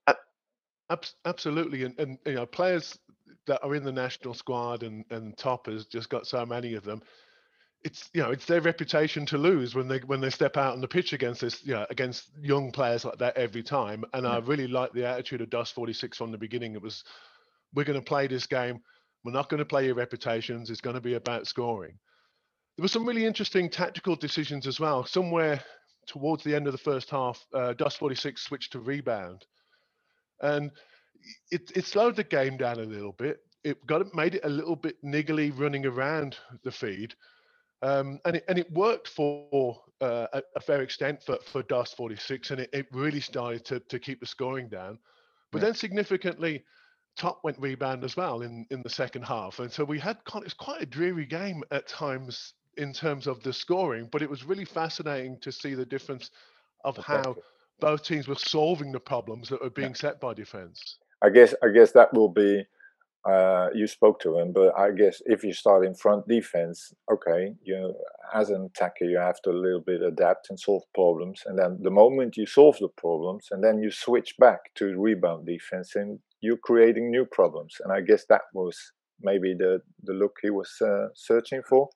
Absolutely, 1.24 1.84
and, 1.84 1.98
and 1.98 2.18
you 2.26 2.34
know 2.34 2.46
players 2.46 2.98
that 3.46 3.62
are 3.62 3.74
in 3.74 3.84
the 3.84 3.92
national 3.92 4.34
squad 4.34 4.82
and 4.82 5.04
and 5.10 5.36
top 5.36 5.66
has 5.66 5.86
just 5.86 6.08
got 6.08 6.26
so 6.26 6.44
many 6.44 6.74
of 6.74 6.84
them. 6.84 7.02
It's 7.82 8.10
you 8.14 8.22
know 8.22 8.30
it's 8.30 8.46
their 8.46 8.60
reputation 8.60 9.26
to 9.26 9.38
lose 9.38 9.74
when 9.74 9.88
they 9.88 9.98
when 9.98 10.20
they 10.20 10.30
step 10.30 10.56
out 10.56 10.72
on 10.72 10.80
the 10.80 10.88
pitch 10.88 11.12
against 11.12 11.40
this 11.40 11.64
you 11.64 11.74
know 11.74 11.86
against 11.90 12.30
young 12.40 12.70
players 12.72 13.04
like 13.04 13.18
that 13.18 13.36
every 13.36 13.62
time. 13.62 14.04
And 14.12 14.26
I 14.26 14.38
really 14.38 14.68
like 14.68 14.92
the 14.92 15.06
attitude 15.06 15.40
of 15.40 15.50
DOS 15.50 15.70
Forty 15.70 15.92
Six 15.92 16.18
from 16.18 16.30
the 16.30 16.38
beginning. 16.38 16.74
It 16.74 16.82
was 16.82 17.04
we're 17.74 17.84
going 17.84 17.98
to 17.98 18.04
play 18.04 18.26
this 18.26 18.46
game. 18.46 18.80
We're 19.24 19.32
not 19.32 19.48
going 19.48 19.58
to 19.58 19.64
play 19.64 19.86
your 19.86 19.94
reputations. 19.94 20.70
It's 20.70 20.80
going 20.80 20.94
to 20.94 21.00
be 21.00 21.14
about 21.14 21.46
scoring. 21.46 21.98
There 22.76 22.82
were 22.84 22.88
some 22.88 23.06
really 23.06 23.24
interesting 23.24 23.70
tactical 23.70 24.16
decisions 24.16 24.66
as 24.66 24.80
well. 24.80 25.04
Somewhere 25.04 25.62
towards 26.06 26.44
the 26.44 26.54
end 26.54 26.66
of 26.66 26.72
the 26.72 26.78
first 26.78 27.10
half, 27.10 27.44
uh, 27.54 27.72
DOS 27.74 27.96
46 27.96 28.42
switched 28.42 28.72
to 28.72 28.80
rebound. 28.80 29.44
And 30.40 30.70
it, 31.50 31.72
it 31.74 31.86
slowed 31.86 32.16
the 32.16 32.24
game 32.24 32.56
down 32.56 32.78
a 32.78 32.84
little 32.84 33.12
bit. 33.12 33.38
It 33.62 33.84
got 33.86 34.14
made 34.14 34.34
it 34.34 34.44
a 34.44 34.48
little 34.48 34.76
bit 34.76 35.02
niggly 35.04 35.52
running 35.58 35.86
around 35.86 36.36
the 36.64 36.70
feed. 36.70 37.14
Um, 37.82 38.18
and, 38.24 38.36
it, 38.36 38.44
and 38.48 38.58
it 38.58 38.70
worked 38.72 39.08
for 39.08 39.80
uh, 40.00 40.26
a, 40.32 40.42
a 40.56 40.60
fair 40.60 40.82
extent 40.82 41.22
for, 41.22 41.38
for 41.44 41.62
DOS 41.64 41.92
46, 41.94 42.50
and 42.50 42.60
it, 42.60 42.70
it 42.72 42.86
really 42.92 43.20
started 43.20 43.64
to, 43.66 43.80
to 43.80 43.98
keep 43.98 44.20
the 44.20 44.26
scoring 44.26 44.68
down. 44.68 44.98
But 45.50 45.58
Yeah. 45.58 45.66
then 45.66 45.74
significantly, 45.74 46.64
Top 47.16 47.40
went 47.44 47.58
rebound 47.60 48.02
as 48.02 48.16
well 48.16 48.42
in, 48.42 48.66
in 48.70 48.82
the 48.82 48.90
second 48.90 49.22
half. 49.22 49.60
And 49.60 49.70
so 49.70 49.84
we 49.84 50.00
had 50.00 50.22
kind 50.24 50.44
it's 50.44 50.52
quite 50.52 50.82
a 50.82 50.86
dreary 50.86 51.26
game 51.26 51.62
at 51.70 51.86
times 51.86 52.54
in 52.76 52.92
terms 52.92 53.26
of 53.26 53.42
the 53.42 53.52
scoring, 53.52 54.08
but 54.10 54.22
it 54.22 54.30
was 54.30 54.44
really 54.44 54.64
fascinating 54.64 55.38
to 55.40 55.52
see 55.52 55.74
the 55.74 55.84
difference 55.84 56.30
of 56.84 56.96
how 56.96 57.36
both 57.80 58.04
teams 58.04 58.28
were 58.28 58.34
solving 58.34 58.92
the 58.92 59.00
problems 59.00 59.48
that 59.48 59.62
were 59.62 59.70
being 59.70 59.94
set 59.94 60.20
by 60.20 60.34
defense. 60.34 60.98
I 61.22 61.30
guess 61.30 61.54
I 61.62 61.68
guess 61.68 61.92
that 61.92 62.12
will 62.12 62.28
be. 62.28 62.64
Uh, 63.26 63.70
you 63.74 63.86
spoke 63.86 64.20
to 64.20 64.38
him, 64.38 64.52
but 64.52 64.78
I 64.78 64.90
guess 64.90 65.22
if 65.24 65.42
you 65.42 65.54
start 65.54 65.82
in 65.86 65.94
front 65.94 66.28
defense, 66.28 66.92
okay, 67.10 67.54
you 67.62 67.94
as 68.34 68.50
an 68.50 68.66
attacker 68.66 69.06
you 69.06 69.16
have 69.16 69.40
to 69.42 69.50
a 69.50 69.52
little 69.52 69.80
bit 69.80 70.02
adapt 70.02 70.50
and 70.50 70.60
solve 70.60 70.82
problems, 70.94 71.42
and 71.46 71.58
then 71.58 71.78
the 71.80 71.90
moment 71.90 72.36
you 72.36 72.44
solve 72.44 72.76
the 72.78 72.88
problems, 72.88 73.48
and 73.50 73.64
then 73.64 73.82
you 73.82 73.90
switch 73.90 74.36
back 74.38 74.74
to 74.74 75.00
rebound 75.00 75.46
defense, 75.46 75.96
and 75.96 76.18
you're 76.42 76.58
creating 76.58 77.10
new 77.10 77.24
problems. 77.24 77.76
And 77.82 77.90
I 77.90 78.02
guess 78.02 78.26
that 78.26 78.42
was 78.52 78.76
maybe 79.22 79.54
the 79.54 79.80
the 80.02 80.12
look 80.12 80.36
he 80.42 80.50
was 80.50 80.70
uh, 80.82 81.08
searching 81.14 81.62
for. 81.66 81.88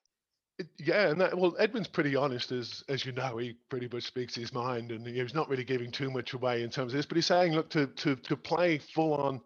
Yeah, 0.77 1.09
and 1.09 1.21
that 1.21 1.37
well, 1.37 1.55
Edwin's 1.59 1.87
pretty 1.87 2.15
honest, 2.15 2.51
as 2.51 2.83
as 2.89 3.05
you 3.05 3.11
know, 3.13 3.37
he 3.37 3.53
pretty 3.69 3.89
much 3.91 4.03
speaks 4.03 4.35
his 4.35 4.53
mind, 4.53 4.91
and 4.91 5.07
he's 5.07 5.33
not 5.33 5.49
really 5.49 5.63
giving 5.63 5.91
too 5.91 6.11
much 6.11 6.33
away 6.33 6.63
in 6.63 6.69
terms 6.69 6.93
of 6.93 6.97
this. 6.97 7.05
But 7.05 7.17
he's 7.17 7.25
saying, 7.27 7.53
look, 7.53 7.69
to 7.71 7.87
to 7.87 8.15
to 8.15 8.35
play 8.37 8.77
full 8.79 9.13
on 9.13 9.41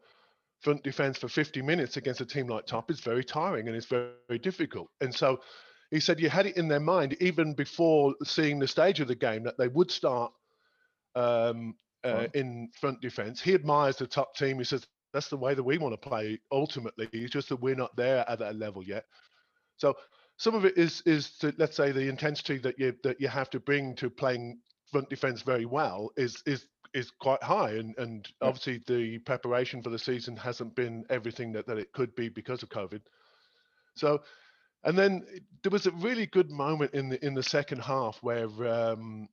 front 0.61 0.83
defense 0.83 1.17
for 1.17 1.27
50 1.27 1.61
minutes 1.61 1.97
against 1.97 2.21
a 2.21 2.25
team 2.25 2.47
like 2.47 2.65
Top 2.65 2.89
is 2.89 3.01
very 3.01 3.23
tiring 3.23 3.67
and 3.67 3.75
it's 3.75 3.85
very, 3.85 4.11
very 4.29 4.39
difficult. 4.39 4.89
And 5.01 5.13
so 5.13 5.41
he 5.91 5.99
said 5.99 6.19
you 6.21 6.29
had 6.29 6.45
it 6.45 6.57
in 6.57 6.69
their 6.69 6.79
mind 6.79 7.17
even 7.19 7.53
before 7.53 8.15
seeing 8.23 8.59
the 8.59 8.67
stage 8.67 9.01
of 9.01 9.09
the 9.09 9.15
game 9.15 9.43
that 9.43 9.57
they 9.57 9.67
would 9.67 9.91
start 9.91 10.31
um, 11.15 11.75
uh, 12.05 12.27
Right. 12.27 12.31
in 12.33 12.69
front 12.79 13.01
defense. 13.01 13.41
He 13.41 13.53
admires 13.53 13.97
the 13.97 14.07
top 14.07 14.35
team. 14.35 14.57
He 14.57 14.63
says 14.63 14.87
that's 15.13 15.29
the 15.29 15.37
way 15.37 15.53
that 15.53 15.63
we 15.63 15.77
want 15.77 15.93
to 16.01 16.09
play. 16.09 16.39
Ultimately, 16.51 17.07
it's 17.11 17.31
just 17.33 17.49
that 17.49 17.57
we're 17.61 17.75
not 17.75 17.95
there 17.95 18.25
at 18.29 18.39
that 18.39 18.55
level 18.55 18.83
yet. 18.83 19.05
So 19.77 19.95
some 20.43 20.55
of 20.55 20.65
it 20.65 20.77
is 20.77 21.01
is 21.05 21.31
to, 21.37 21.53
let's 21.57 21.77
say 21.77 21.93
the 21.93 22.09
intensity 22.09 22.57
that 22.57 22.77
you 22.77 22.93
that 23.03 23.21
you 23.21 23.29
have 23.29 23.49
to 23.49 23.59
bring 23.61 23.95
to 23.95 24.09
playing 24.09 24.59
front 24.91 25.09
defense 25.09 25.41
very 25.41 25.65
well 25.65 26.11
is 26.17 26.43
is 26.45 26.67
is 26.93 27.09
quite 27.11 27.41
high 27.41 27.71
and 27.71 27.97
and 27.97 28.27
Yeah. 28.41 28.49
obviously 28.49 28.83
the 28.85 29.19
preparation 29.19 29.81
for 29.81 29.89
the 29.89 29.97
season 29.97 30.35
hasn't 30.35 30.75
been 30.75 31.05
everything 31.09 31.53
that, 31.53 31.65
that 31.67 31.77
it 31.77 31.93
could 31.93 32.13
be 32.15 32.27
because 32.27 32.61
of 32.61 32.67
covid 32.69 33.01
so 33.95 34.21
and 34.83 34.97
then 34.97 35.25
there 35.61 35.71
was 35.71 35.87
a 35.87 35.91
really 35.91 36.25
good 36.25 36.51
moment 36.51 36.93
in 36.93 37.07
the 37.07 37.25
in 37.25 37.33
the 37.33 37.43
second 37.43 37.79
half 37.81 38.17
where 38.21 38.49
um 38.67 39.29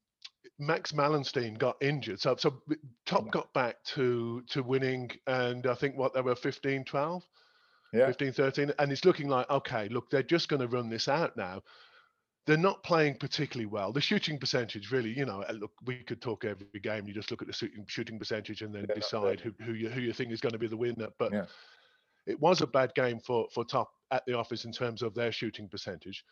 Max 0.58 0.92
Mallenstein 0.92 1.56
got 1.58 1.76
injured. 1.80 2.20
So 2.20 2.36
so 2.36 2.62
Top 3.06 3.24
Yeah. 3.24 3.30
got 3.30 3.52
back 3.52 3.82
to 3.94 4.42
to 4.50 4.62
winning 4.62 5.10
and 5.26 5.66
I 5.66 5.74
think 5.74 5.96
what 5.96 6.12
they 6.14 6.20
were 6.20 6.36
15 6.36 6.84
12 6.84 7.24
Yeah, 7.92 8.06
15 8.06 8.32
13 8.32 8.72
and 8.78 8.92
it's 8.92 9.04
looking 9.04 9.28
like 9.28 9.48
okay 9.50 9.88
look 9.88 10.10
they're 10.10 10.22
just 10.22 10.48
going 10.48 10.60
to 10.60 10.68
run 10.68 10.88
this 10.88 11.08
out 11.08 11.36
now. 11.36 11.62
They're 12.46 12.56
not 12.56 12.82
playing 12.82 13.16
particularly 13.18 13.66
well. 13.66 13.92
The 13.92 14.00
shooting 14.00 14.38
percentage 14.38 14.90
really 14.90 15.10
you 15.16 15.24
know 15.26 15.42
uh, 15.42 15.52
look 15.52 15.72
we 15.84 16.02
could 16.02 16.22
talk 16.22 16.44
every 16.44 16.66
game. 16.82 17.06
You 17.06 17.14
just 17.14 17.30
look 17.30 17.42
at 17.42 17.48
the 17.48 17.54
shooting, 17.54 17.84
shooting 17.88 18.18
percentage 18.18 18.62
and 18.62 18.74
then 18.74 18.86
Yeah, 18.88 18.94
decide 18.94 19.40
who, 19.40 19.52
who 19.64 19.74
you 19.74 19.88
who 19.88 20.00
you 20.00 20.12
think 20.12 20.32
is 20.32 20.40
going 20.40 20.52
to 20.52 20.58
be 20.58 20.68
the 20.68 20.76
winner. 20.76 21.08
But 21.18 21.32
Yeah. 21.32 21.46
it 22.26 22.38
was 22.40 22.60
a 22.60 22.66
bad 22.66 22.94
game 22.94 23.20
for 23.20 23.48
for 23.52 23.64
top 23.64 23.90
at 24.10 24.24
the 24.26 24.34
office 24.34 24.64
in 24.64 24.72
terms 24.72 25.02
of 25.02 25.14
their 25.14 25.32
shooting 25.32 25.68
percentage 25.68 26.24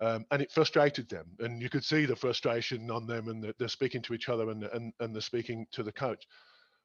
um, 0.00 0.24
and 0.30 0.42
it 0.42 0.50
frustrated 0.52 1.08
them. 1.08 1.36
And 1.40 1.60
you 1.62 1.68
could 1.68 1.84
see 1.84 2.06
the 2.06 2.16
frustration 2.16 2.90
on 2.90 3.06
them 3.06 3.28
and 3.28 3.42
the, 3.42 3.54
they're 3.58 3.68
speaking 3.68 4.02
to 4.02 4.14
each 4.14 4.28
other 4.28 4.50
and, 4.50 4.64
and 4.64 4.92
and 5.00 5.14
they're 5.14 5.20
speaking 5.22 5.66
to 5.72 5.82
the 5.82 5.92
coach 5.92 6.24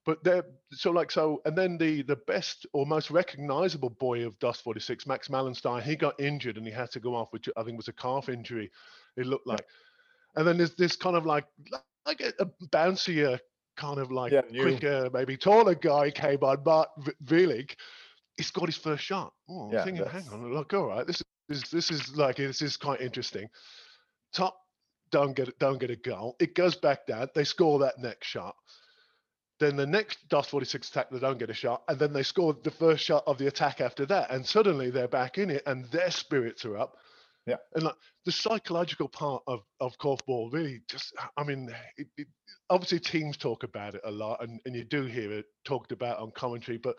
but 0.06 0.24
they're 0.24 0.46
so 0.72 0.92
like 0.92 1.12
so 1.12 1.42
and 1.46 1.58
then 1.58 1.78
the 1.78 2.02
the 2.04 2.16
best 2.28 2.66
or 2.74 2.86
most 2.86 3.12
recognizable 3.12 3.90
boy 3.90 4.26
of 4.26 4.38
DOS 4.40 4.62
46 4.62 5.08
max 5.08 5.28
mallenstein 5.28 5.82
he 5.82 5.96
got 5.96 6.20
injured 6.20 6.58
and 6.58 6.66
he 6.66 6.72
had 6.72 6.92
to 6.92 7.00
go 7.00 7.16
off 7.16 7.32
which 7.32 7.50
i 7.58 7.64
think 7.64 7.78
was 7.78 7.88
a 7.88 7.94
calf 7.94 8.30
injury 8.30 8.72
it 9.18 9.26
looked 9.26 9.48
like 9.48 9.66
and 10.36 10.48
then 10.48 10.58
there's 10.58 10.76
this 10.76 10.96
kind 10.96 11.16
of 11.16 11.26
like 11.26 11.46
like 12.06 12.22
a, 12.22 12.34
a 12.40 12.46
bouncier 12.68 13.40
kind 13.78 14.00
of 14.00 14.12
like 14.12 14.32
Yeah, 14.32 14.42
quicker 14.62 15.10
maybe 15.14 15.36
taller 15.36 15.76
guy 15.76 16.10
came 16.12 16.44
on 16.44 16.64
Bart 16.64 16.90
V- 17.00 17.12
Vilic 17.26 17.76
he 18.38 18.44
scored 18.44 18.70
his 18.70 18.78
first 18.78 19.04
shot. 19.04 19.34
Oh, 19.50 19.62
I'm 19.62 19.74
Yeah, 19.74 19.84
thinking, 19.84 20.06
hang 20.06 20.28
on, 20.32 20.54
look, 20.54 20.74
all 20.74 20.88
right, 20.88 21.08
this 21.08 21.22
is 21.50 21.64
this 21.70 21.92
is 21.92 22.16
like 22.16 22.38
this 22.38 22.62
is 22.62 22.78
quite 22.78 23.02
interesting. 23.02 23.48
Top 24.34 24.58
don't 25.12 25.36
get 25.36 25.48
it 25.48 25.60
don't 25.60 25.80
get 25.80 25.92
a 25.92 25.96
goal. 25.96 26.36
It 26.40 26.56
goes 26.56 26.76
back 26.76 27.08
down. 27.08 27.30
They 27.34 27.44
score 27.44 27.80
that 27.80 28.00
next 28.00 28.28
shot. 28.28 28.56
Then 29.60 29.78
the 29.78 29.88
next 29.88 30.28
DOS 30.28 30.48
46 30.48 30.90
attack, 30.90 31.10
they 31.10 31.20
don't 31.20 31.40
get 31.40 31.50
a 31.50 31.54
shot, 31.54 31.84
and 31.88 31.98
then 31.98 32.12
they 32.12 32.24
score 32.24 32.56
the 32.64 32.72
first 32.72 33.06
shot 33.06 33.24
of 33.26 33.38
the 33.38 33.48
attack 33.48 33.80
after 33.80 34.06
that, 34.08 34.30
and 34.32 34.46
suddenly 34.46 34.90
they're 34.90 35.08
back 35.08 35.38
in 35.38 35.50
it, 35.50 35.64
and 35.66 35.86
their 35.92 36.12
spirits 36.12 36.66
are 36.66 36.78
up. 36.78 36.96
Yeah. 37.48 37.58
and 37.76 37.84
like 37.84 37.96
the 38.26 38.32
psychological 38.32 39.08
part 39.08 39.44
of 39.46 39.62
of 39.80 39.96
korfball 40.00 40.52
really 40.52 40.82
just, 40.90 41.14
I 41.38 41.44
mean, 41.44 41.70
it, 41.96 42.08
it, 42.18 42.28
obviously 42.72 43.00
teams 43.00 43.38
talk 43.38 43.62
about 43.64 43.94
it 43.96 44.02
a 44.04 44.12
lot, 44.12 44.42
and 44.44 44.60
and 44.66 44.76
you 44.76 44.84
do 44.84 45.04
hear 45.04 45.32
it 45.32 45.46
talked 45.64 45.92
about 45.92 46.18
on 46.20 46.32
commentary, 46.32 46.78
but 46.80 46.96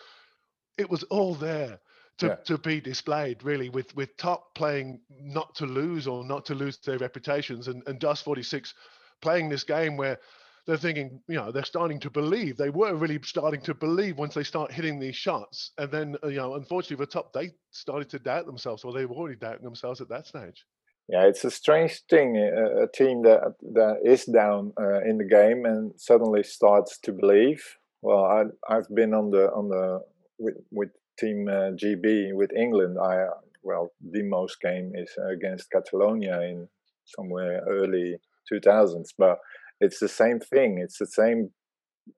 it 0.78 0.88
was 0.88 1.02
all 1.04 1.34
there 1.34 1.80
to, 2.18 2.26
Yeah. 2.26 2.34
to 2.46 2.58
be 2.58 2.80
displayed 2.80 3.42
really 3.42 3.68
with 3.70 3.94
with 3.96 4.16
top 4.16 4.54
playing 4.54 5.00
not 5.20 5.54
to 5.56 5.66
lose 5.66 6.06
or 6.06 6.24
not 6.24 6.46
to 6.46 6.54
lose 6.54 6.78
their 6.78 6.98
reputations 6.98 7.68
and, 7.68 7.82
and 7.86 7.98
DOS 7.98 8.22
46 8.22 8.72
playing 9.20 9.48
this 9.48 9.64
game 9.64 9.96
where 9.96 10.18
they're 10.66 10.76
thinking 10.76 11.20
you 11.28 11.36
know 11.36 11.50
they're 11.52 11.64
starting 11.64 12.00
to 12.00 12.10
believe 12.10 12.56
they 12.56 12.70
were 12.70 12.94
really 12.94 13.20
starting 13.22 13.60
to 13.60 13.74
believe 13.74 14.18
once 14.18 14.34
they 14.34 14.42
start 14.42 14.72
hitting 14.72 14.98
these 14.98 15.16
shots 15.16 15.72
and 15.78 15.90
then 15.90 16.16
uh, 16.22 16.28
you 16.28 16.36
know 16.36 16.54
unfortunately 16.54 17.04
the 17.04 17.10
top 17.10 17.32
they 17.32 17.50
started 17.70 18.08
to 18.08 18.18
doubt 18.18 18.46
themselves 18.46 18.84
or 18.84 18.92
they 18.92 19.06
were 19.06 19.14
already 19.14 19.36
doubting 19.36 19.64
themselves 19.64 20.00
at 20.00 20.08
that 20.08 20.26
stage 20.26 20.64
Yeah, 21.08 21.24
it's 21.30 21.44
a 21.44 21.50
strange 21.50 22.02
thing. 22.10 22.36
A, 22.36 22.84
a 22.84 22.88
team 22.88 23.22
that 23.22 23.40
that 23.78 23.96
is 24.04 24.24
down 24.24 24.72
uh, 24.84 25.00
in 25.10 25.18
the 25.18 25.28
game 25.38 25.64
and 25.64 25.92
suddenly 25.96 26.42
starts 26.42 26.98
to 27.04 27.12
believe. 27.12 27.62
Well, 28.02 28.24
I, 28.24 28.40
I've 28.72 28.90
been 29.00 29.14
on 29.14 29.30
the 29.30 29.44
on 29.58 29.68
the 29.68 30.00
with 30.44 30.58
with 30.78 30.90
team 31.16 31.46
uh, 31.48 31.70
GB 31.80 32.34
with 32.34 32.50
England. 32.64 32.98
I 32.98 33.14
uh, 33.22 33.38
well, 33.62 33.92
the 34.16 34.22
most 34.22 34.60
game 34.60 34.92
is 34.94 35.10
against 35.34 35.70
Catalonia 35.70 36.40
in 36.42 36.68
somewhere 37.04 37.62
early 37.68 38.18
2000s, 38.52 39.10
but 39.18 39.38
it's 39.80 40.00
the 40.00 40.08
same 40.08 40.40
thing. 40.40 40.78
It's 40.82 40.98
the 40.98 41.06
same 41.06 41.50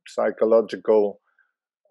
psychological 0.06 1.20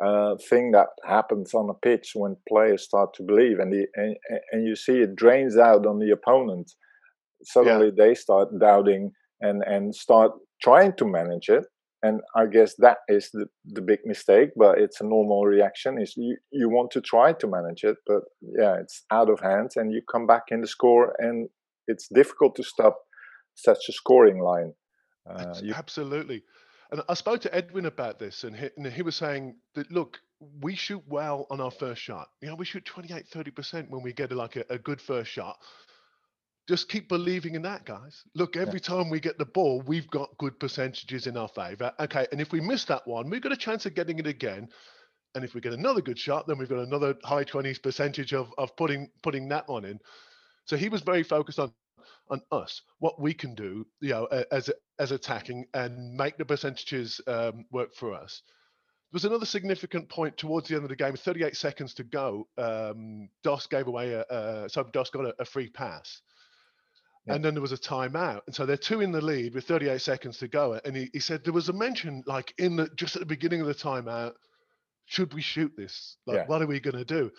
uh, 0.03 0.35
thing 0.49 0.71
that 0.71 0.87
happens 1.05 1.53
on 1.53 1.69
a 1.69 1.73
pitch 1.73 2.11
when 2.13 2.35
players 2.47 2.83
start 2.83 3.13
to 3.15 3.23
believe, 3.23 3.59
and 3.59 3.73
the 3.73 3.87
and, 3.95 4.15
and 4.51 4.67
you 4.67 4.75
see 4.75 4.99
it 4.99 5.15
drains 5.15 5.57
out 5.57 5.85
on 5.85 5.99
the 5.99 6.11
opponent. 6.11 6.71
Suddenly, 7.43 7.91
they 7.97 8.13
start 8.13 8.49
doubting 8.59 9.11
and 9.41 9.63
and 9.65 9.95
start 9.95 10.31
trying 10.61 10.93
to 10.97 11.05
manage 11.05 11.49
it. 11.49 11.65
And 12.03 12.21
I 12.35 12.45
guess 12.45 12.75
that 12.77 12.97
is 13.07 13.29
the, 13.33 13.47
the 13.65 13.81
big 13.81 13.99
mistake, 14.05 14.49
but 14.55 14.77
it's 14.77 15.01
a 15.01 15.03
normal 15.03 15.45
reaction. 15.45 15.99
Is 15.99 16.13
you, 16.15 16.37
you 16.51 16.69
want 16.69 16.91
to 16.91 17.01
try 17.01 17.33
to 17.33 17.47
manage 17.47 17.83
it, 17.83 17.97
but 18.05 18.21
yeah, 18.41 18.75
it's 18.79 19.03
out 19.11 19.31
of 19.31 19.39
hand, 19.39 19.71
and 19.75 19.91
you 19.91 20.01
come 20.11 20.27
back 20.27 20.43
in 20.49 20.61
the 20.61 20.67
score, 20.67 21.15
and 21.17 21.49
it's 21.87 22.07
difficult 22.13 22.55
to 22.57 22.63
stop 22.63 22.99
such 23.55 23.89
a 23.89 23.93
scoring 23.93 24.39
line. 24.39 24.73
Uh, 25.29 25.55
you, 25.61 25.73
Absolutely. 25.73 26.43
And 26.91 27.01
I 27.09 27.13
spoke 27.15 27.41
to 27.41 27.53
Edwin 27.53 27.85
about 27.85 28.17
this, 28.17 28.43
and 28.43 28.55
he, 28.55 28.69
and 28.77 28.87
he 28.87 29.01
was 29.01 29.15
saying 29.15 29.57
that 29.75 29.91
look, 29.91 30.19
we 30.61 30.75
shoot 30.75 31.03
well 31.07 31.47
on 31.49 31.59
our 31.59 31.71
first 31.71 32.01
shot. 32.01 32.29
You 32.41 32.47
know, 32.49 32.55
we 32.55 32.65
shoot 32.65 32.85
28, 32.85 33.25
30% 33.29 33.89
when 33.89 34.03
we 34.03 34.13
get 34.13 34.31
like 34.31 34.55
a, 34.55 34.63
a 34.69 34.77
good 34.77 35.01
first 35.01 35.29
shot. 35.31 35.57
Just 36.67 36.89
keep 36.89 37.07
believing 37.07 37.55
in 37.55 37.61
that, 37.63 37.85
guys. 37.85 38.23
Look, 38.35 38.57
every 38.57 38.79
time 38.79 39.09
we 39.09 39.19
get 39.21 39.37
the 39.37 39.45
ball, 39.45 39.81
we've 39.85 40.09
got 40.09 40.37
good 40.37 40.59
percentages 40.59 41.25
in 41.25 41.37
our 41.37 41.47
favor. 41.47 41.91
Okay. 41.99 42.27
And 42.31 42.41
if 42.41 42.51
we 42.51 42.59
miss 42.59 42.83
that 42.85 43.07
one, 43.07 43.29
we've 43.29 43.41
got 43.41 43.53
a 43.53 43.57
chance 43.57 43.85
of 43.85 43.95
getting 43.95 44.19
it 44.19 44.27
again. 44.27 44.67
And 45.33 45.45
if 45.45 45.53
we 45.53 45.61
get 45.61 45.73
another 45.73 46.01
good 46.01 46.19
shot, 46.19 46.45
then 46.45 46.57
we've 46.57 46.69
got 46.69 46.79
another 46.79 47.15
high 47.23 47.45
20s 47.45 47.81
percentage 47.81 48.33
of, 48.33 48.53
of 48.57 48.75
putting 48.75 49.09
putting 49.23 49.47
that 49.49 49.67
one 49.67 49.85
in. 49.85 49.99
So 50.65 50.75
he 50.75 50.89
was 50.89 51.01
very 51.01 51.23
focused 51.23 51.59
on 51.59 51.71
on 52.29 52.41
us, 52.51 52.81
what 52.99 53.21
we 53.21 53.33
can 53.33 53.55
do, 53.55 53.85
you 54.01 54.09
know, 54.09 54.27
a- 54.31 54.53
as 54.53 54.69
as 54.99 55.11
attacking 55.11 55.65
and 55.73 56.13
make 56.13 56.37
the 56.37 56.45
percentages 56.45 57.21
um, 57.27 57.65
work 57.71 57.93
for 57.93 58.13
us. 58.13 58.41
There 59.11 59.17
was 59.17 59.25
another 59.25 59.45
significant 59.45 60.09
point 60.09 60.35
towards 60.37 60.67
the 60.67 60.75
end 60.75 60.83
of 60.83 60.89
the 60.89 60.95
game, 60.95 61.15
38 61.15 61.55
seconds 61.55 61.93
to 61.95 62.03
go. 62.03 62.47
Um, 62.57 63.29
Dos 63.43 63.67
gave 63.67 63.87
away 63.87 64.11
a, 64.11 64.21
uh, 64.23 64.67
so 64.67 64.83
Dos 64.83 65.09
got 65.09 65.25
a, 65.25 65.33
a 65.39 65.45
free 65.45 65.69
pass. 65.69 66.21
Yeah. 67.25 67.35
And 67.35 67.45
then 67.45 67.53
there 67.53 67.61
was 67.61 67.71
a 67.71 67.77
timeout. 67.77 68.41
And 68.47 68.55
so 68.55 68.65
they're 68.65 68.77
two 68.77 69.01
in 69.01 69.11
the 69.11 69.21
lead 69.21 69.53
with 69.55 69.65
38 69.65 70.01
seconds 70.01 70.37
to 70.39 70.47
go. 70.47 70.79
And 70.83 70.95
he, 70.95 71.09
he 71.13 71.19
said 71.19 71.43
there 71.43 71.53
was 71.53 71.69
a 71.69 71.73
mention 71.73 72.23
like 72.25 72.53
in 72.57 72.75
the 72.75 72.89
just 72.95 73.15
at 73.15 73.21
the 73.21 73.25
beginning 73.25 73.61
of 73.61 73.67
the 73.67 73.73
timeout, 73.73 74.33
should 75.05 75.33
we 75.33 75.41
shoot 75.41 75.71
this? 75.77 76.17
Like, 76.25 76.37
Yeah. 76.37 76.45
what 76.47 76.61
are 76.61 76.67
we 76.67 76.79
going 76.81 76.97
to 76.97 77.05
do? 77.05 77.31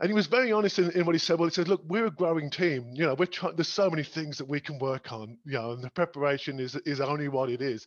And 0.00 0.08
he 0.08 0.14
was 0.14 0.26
very 0.26 0.50
honest 0.50 0.78
in, 0.78 0.90
in 0.90 1.06
what 1.06 1.14
he 1.14 1.18
said. 1.20 1.38
Well, 1.38 1.48
he 1.48 1.54
said, 1.54 1.68
"Look, 1.68 1.82
we're 1.86 2.06
a 2.06 2.10
growing 2.10 2.50
team. 2.50 2.90
You 2.94 3.06
know, 3.06 3.14
we're 3.14 3.26
trying. 3.26 3.54
There's 3.56 3.68
so 3.68 3.88
many 3.88 4.02
things 4.02 4.38
that 4.38 4.48
we 4.48 4.60
can 4.60 4.78
work 4.78 5.12
on. 5.12 5.38
You 5.44 5.52
know, 5.52 5.70
and 5.72 5.82
the 5.84 5.90
preparation 5.90 6.58
is 6.58 6.74
is 6.84 7.00
only 7.00 7.28
what 7.28 7.48
it 7.50 7.62
is. 7.62 7.86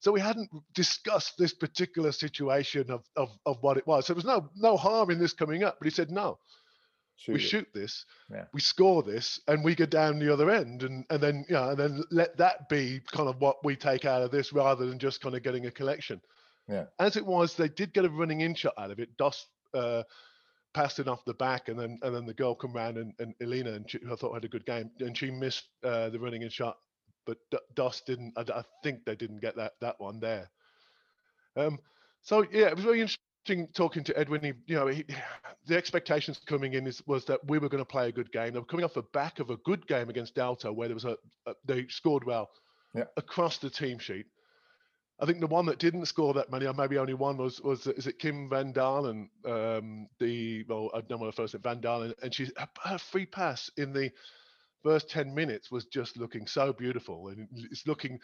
So 0.00 0.12
we 0.12 0.20
hadn't 0.20 0.50
discussed 0.74 1.34
this 1.38 1.54
particular 1.54 2.12
situation 2.12 2.90
of 2.90 3.04
of, 3.16 3.30
of 3.46 3.58
what 3.62 3.76
it 3.76 3.86
was. 3.86 4.06
So 4.06 4.12
there 4.14 4.16
was 4.16 4.24
no 4.24 4.50
no 4.56 4.76
harm 4.76 5.10
in 5.10 5.18
this 5.18 5.32
coming 5.32 5.62
up. 5.62 5.76
But 5.78 5.86
he 5.86 5.90
said, 5.90 6.10
no, 6.10 6.38
we 7.28 7.36
it. 7.36 7.38
shoot 7.38 7.68
this, 7.72 8.04
Yeah. 8.30 8.44
we 8.52 8.60
score 8.60 9.02
this, 9.04 9.40
and 9.46 9.64
we 9.64 9.74
go 9.76 9.86
down 9.86 10.18
the 10.18 10.32
other 10.32 10.50
end, 10.50 10.82
and 10.82 11.04
and 11.08 11.22
then 11.22 11.44
you 11.48 11.54
know, 11.54 11.70
and 11.70 11.78
then 11.78 12.02
let 12.10 12.36
that 12.36 12.68
be 12.68 13.00
kind 13.12 13.28
of 13.28 13.40
what 13.40 13.64
we 13.64 13.76
take 13.76 14.04
out 14.04 14.22
of 14.22 14.30
this, 14.32 14.52
rather 14.52 14.86
than 14.86 14.98
just 14.98 15.20
kind 15.20 15.36
of 15.36 15.42
getting 15.44 15.66
a 15.66 15.70
collection. 15.70 16.20
Yeah. 16.68 16.86
As 16.98 17.16
it 17.16 17.24
was, 17.24 17.54
they 17.54 17.68
did 17.68 17.92
get 17.94 18.04
a 18.04 18.10
running 18.10 18.40
in 18.40 18.54
shot 18.54 18.74
out 18.76 18.90
of 18.90 18.98
it. 18.98 19.16
Dos 19.16 19.46
uh, 19.72 20.02
passed 20.74 20.98
it 20.98 21.08
off 21.08 21.24
the 21.24 21.34
back, 21.34 21.68
and 21.68 21.78
then 21.78 21.98
and 22.02 22.14
then 22.14 22.26
the 22.26 22.34
girl 22.34 22.54
come 22.54 22.72
round 22.74 22.98
and, 22.98 23.14
and 23.20 23.34
Elena, 23.42 23.72
and 23.72 23.90
she, 23.90 24.00
I 24.10 24.16
thought 24.16 24.34
had 24.34 24.44
a 24.44 24.48
good 24.48 24.66
game, 24.66 24.90
and 25.00 25.16
she 25.16 25.30
missed 25.30 25.68
uh, 25.84 26.10
the 26.10 26.20
running 26.20 26.42
in 26.42 26.50
shot, 26.50 26.78
but 27.26 27.38
D- 27.50 27.58
Dos 27.74 28.02
didn't. 28.02 28.34
I, 28.36 28.42
I 28.52 28.64
think 28.82 29.04
they 29.04 29.16
didn't 29.16 29.40
get 29.40 29.56
that 29.56 29.74
that 29.80 30.00
one 30.00 30.20
there. 30.20 30.50
Um, 31.56 31.78
so 32.22 32.44
yeah, 32.52 32.66
it 32.68 32.76
was 32.76 32.84
very 32.84 33.00
interesting 33.00 33.68
talking 33.74 34.04
to 34.04 34.18
Edwin. 34.18 34.42
He, 34.42 34.52
you 34.66 34.76
know, 34.76 34.86
he, 34.88 35.04
the 35.66 35.76
expectations 35.76 36.40
coming 36.46 36.74
in 36.74 36.86
is 36.86 37.02
was 37.06 37.24
that 37.26 37.40
we 37.48 37.58
were 37.58 37.68
going 37.68 37.82
to 37.82 37.86
play 37.90 38.08
a 38.08 38.12
good 38.12 38.32
game. 38.32 38.52
They 38.52 38.58
were 38.58 38.64
coming 38.66 38.84
off 38.84 38.94
the 38.94 39.02
back 39.12 39.40
of 39.40 39.50
a 39.50 39.56
good 39.58 39.86
game 39.86 40.08
against 40.10 40.34
Delta, 40.34 40.72
where 40.72 40.88
there 40.88 40.94
was 40.96 41.04
a, 41.04 41.16
a 41.46 41.54
they 41.64 41.86
scored 41.88 42.24
well 42.24 42.50
Yeah. 42.94 43.04
across 43.16 43.58
the 43.58 43.70
team 43.70 43.98
sheet. 43.98 44.26
I 45.20 45.26
think 45.26 45.40
the 45.40 45.46
one 45.46 45.66
that 45.66 45.78
didn't 45.78 46.06
score 46.06 46.34
that 46.34 46.50
many, 46.50 46.66
or 46.66 46.74
maybe 46.74 46.98
only 46.98 47.14
one, 47.14 47.36
was 47.36 47.60
was 47.60 47.86
is 47.86 48.06
it 48.06 48.18
Kim 48.18 48.48
Van 48.50 48.72
Dalen? 48.72 49.30
Um, 49.44 50.08
the 50.18 50.64
well, 50.68 50.90
I 50.92 50.98
don't 51.00 51.10
know 51.12 51.16
what 51.18 51.26
her 51.26 51.42
first 51.42 51.54
name, 51.54 51.62
Van 51.62 51.80
Dalen, 51.80 52.14
and 52.22 52.34
she 52.34 52.48
her, 52.82 52.98
free 52.98 53.26
pass 53.26 53.70
in 53.76 53.92
the 53.92 54.10
first 54.82 55.08
ten 55.10 55.34
minutes 55.34 55.70
was 55.70 55.86
just 55.86 56.16
looking 56.16 56.46
so 56.46 56.72
beautiful, 56.72 57.28
and 57.28 57.48
it's 57.70 57.86
looking. 57.86 58.18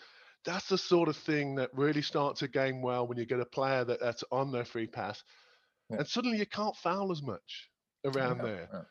That's 0.45 0.69
the 0.69 0.79
sort 0.79 1.09
of 1.09 1.17
thing 1.17 1.57
that 1.57 1.71
really 1.75 2.03
starts 2.03 2.43
a 2.43 2.49
game 2.49 2.81
well 2.83 3.07
when 3.07 3.19
you 3.19 3.27
get 3.27 3.41
a 3.41 3.45
player 3.45 3.85
that, 3.85 4.01
that's 4.01 4.25
on 4.33 4.51
their 4.53 4.65
free 4.65 4.87
pass, 4.87 5.23
Yeah. 5.91 5.99
and 5.99 6.09
suddenly 6.09 6.39
you 6.39 6.47
can't 6.47 6.77
foul 6.77 7.13
as 7.13 7.23
much 7.23 7.69
around 8.05 8.39
Yeah, 8.39 8.43
there 8.43 8.69
yeah. 8.73 8.83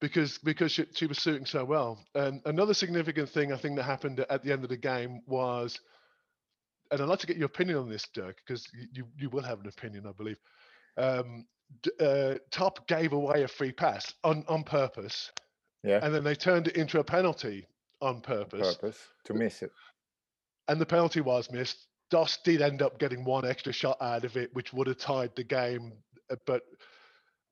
because 0.00 0.38
because 0.38 0.72
she, 0.72 0.86
she 0.94 1.06
was 1.06 1.18
shooting 1.18 1.46
so 1.46 1.64
well. 1.64 2.04
And 2.14 2.40
another 2.46 2.74
significant 2.74 3.28
thing 3.28 3.52
I 3.52 3.56
think 3.58 3.76
that 3.76 3.84
happened 3.84 4.20
at 4.20 4.42
the 4.42 4.52
end 4.52 4.64
of 4.64 4.70
the 4.70 4.76
game 4.78 5.20
was, 5.26 5.78
and 6.90 7.00
I'd 7.00 7.08
like 7.08 7.18
to 7.20 7.26
get 7.26 7.36
your 7.36 7.46
opinion 7.46 7.78
on 7.78 7.88
this, 7.88 8.06
Dirk, 8.14 8.36
because 8.46 8.66
you 8.92 9.04
you 9.16 9.30
will 9.30 9.42
have 9.42 9.60
an 9.60 9.68
opinion, 9.68 10.06
I 10.06 10.12
believe. 10.12 10.38
Um, 10.96 11.46
uh, 12.00 12.34
Top 12.50 12.86
gave 12.88 13.12
away 13.12 13.42
a 13.44 13.48
free 13.48 13.72
pass 13.72 14.12
on 14.24 14.44
on 14.48 14.64
purpose, 14.64 15.30
Yeah. 15.84 16.00
and 16.02 16.14
then 16.14 16.24
they 16.24 16.34
turned 16.34 16.68
it 16.68 16.76
into 16.76 16.98
a 17.00 17.04
penalty 17.04 17.66
on 18.00 18.20
purpose, 18.20 18.76
Purpose 18.76 18.98
to 19.24 19.34
miss 19.34 19.62
it. 19.62 19.70
and 20.68 20.80
the 20.80 20.86
penalty 20.86 21.20
was 21.20 21.50
missed. 21.50 21.86
Dos 22.10 22.38
did 22.44 22.60
end 22.60 22.82
up 22.82 22.98
getting 22.98 23.24
one 23.24 23.44
extra 23.46 23.72
shot 23.72 23.96
out 24.00 24.24
of 24.24 24.36
it, 24.36 24.52
which 24.54 24.72
would 24.72 24.88
have 24.88 24.98
tied 24.98 25.34
the 25.36 25.44
game. 25.44 25.92
uh, 26.30 26.36
But 26.44 26.62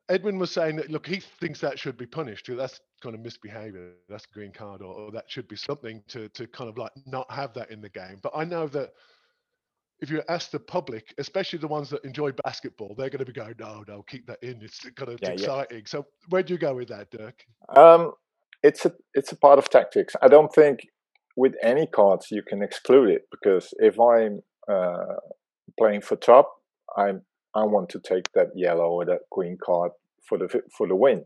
Edwin 0.09 0.39
was 0.39 0.51
saying 0.51 0.77
that 0.77 0.91
look, 0.91 1.07
he 1.07 1.21
thinks 1.21 1.61
that 1.61 1.79
should 1.79 1.97
be 1.97 2.07
punished. 2.07 2.49
That's 2.49 2.81
kind 3.03 3.15
of 3.15 3.21
misbehavior. 3.21 3.93
That's 4.09 4.25
a 4.25 4.33
green 4.35 4.53
card, 4.53 4.81
or, 4.83 4.95
or 4.95 5.11
that 5.13 5.31
should 5.31 5.47
be 5.49 5.57
something 5.57 6.03
to 6.09 6.29
to 6.31 6.47
kind 6.49 6.69
of 6.71 6.77
like 6.79 6.93
not 7.07 7.31
have 7.31 7.53
that 7.55 7.71
in 7.71 7.81
the 7.81 7.91
game. 7.91 8.19
But 8.23 8.33
I 8.35 8.45
know 8.45 8.67
that 8.69 8.95
if 10.01 10.11
you 10.11 10.23
ask 10.29 10.51
the 10.51 10.61
public, 10.61 11.13
especially 11.19 11.59
the 11.59 11.69
ones 11.69 11.91
that 11.91 12.05
enjoy 12.05 12.33
basketball, 12.45 12.95
they're 12.97 13.11
going 13.11 13.25
to 13.25 13.25
be 13.25 13.33
going, 13.33 13.55
no, 13.59 13.85
no, 13.89 14.03
keep 14.03 14.27
that 14.27 14.39
in. 14.43 14.63
It's 14.63 14.81
kind 14.97 15.11
of 15.13 15.19
Yeah, 15.21 15.29
yeah. 15.31 15.35
exciting. 15.35 15.87
So 15.87 16.07
where 16.29 16.43
do 16.43 16.53
you 16.55 16.59
go 16.59 16.75
with 16.75 16.89
that, 16.89 17.11
Dirk? 17.11 17.45
Um, 17.77 18.13
it's 18.63 18.85
a 18.87 18.93
it's 19.15 19.33
a 19.33 19.37
part 19.37 19.59
of 19.59 19.71
tactics. 19.71 20.15
I 20.23 20.29
don't 20.29 20.53
think 20.55 20.81
with 21.37 21.55
any 21.63 21.87
cards 21.87 22.27
you 22.31 22.43
can 22.43 22.63
exclude 22.63 23.11
it 23.11 23.23
because 23.31 23.73
if 23.79 23.99
I'm 24.01 24.41
uh, 24.71 25.17
playing 25.79 26.03
for 26.03 26.17
top, 26.17 26.53
I'm 26.97 27.23
I 27.55 27.65
want 27.65 27.89
to 27.91 28.01
take 28.01 28.33
that 28.35 28.49
yellow 28.55 28.89
or 28.91 29.05
that 29.07 29.21
green 29.33 29.57
card 29.65 29.93
for 30.29 30.39
the 30.39 30.49
for 30.77 30.87
the 30.87 30.97
win. 30.97 31.25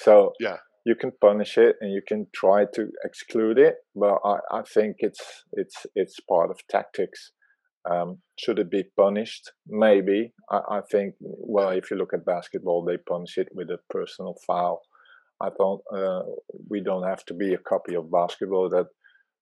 So 0.00 0.32
Yeah. 0.40 0.56
you 0.84 0.94
can 0.94 1.12
punish 1.20 1.56
it 1.58 1.76
and 1.80 1.90
you 1.92 2.02
can 2.06 2.26
try 2.34 2.64
to 2.74 2.88
exclude 3.04 3.58
it, 3.58 3.76
but 3.94 4.18
I, 4.24 4.38
I 4.50 4.62
think 4.62 4.96
it's 5.00 5.22
it's 5.52 5.86
it's 5.94 6.18
part 6.28 6.50
of 6.50 6.58
tactics. 6.70 7.32
Um, 7.90 8.18
should 8.38 8.58
it 8.58 8.70
be 8.70 8.84
punished? 8.96 9.52
Maybe. 9.68 10.32
I, 10.50 10.60
I, 10.70 10.80
think. 10.90 11.14
Well, 11.20 11.70
if 11.70 11.90
you 11.90 11.96
look 11.96 12.14
at 12.14 12.24
basketball, 12.24 12.84
they 12.84 12.96
punish 12.96 13.36
it 13.36 13.48
with 13.52 13.70
a 13.70 13.78
personal 13.90 14.36
foul. 14.46 14.82
I 15.40 15.50
thought 15.50 15.82
uh, 15.94 16.22
we 16.70 16.80
don't 16.80 17.06
have 17.06 17.24
to 17.26 17.34
be 17.34 17.54
a 17.54 17.58
copy 17.58 17.94
of 17.94 18.10
basketball. 18.10 18.70
That, 18.70 18.86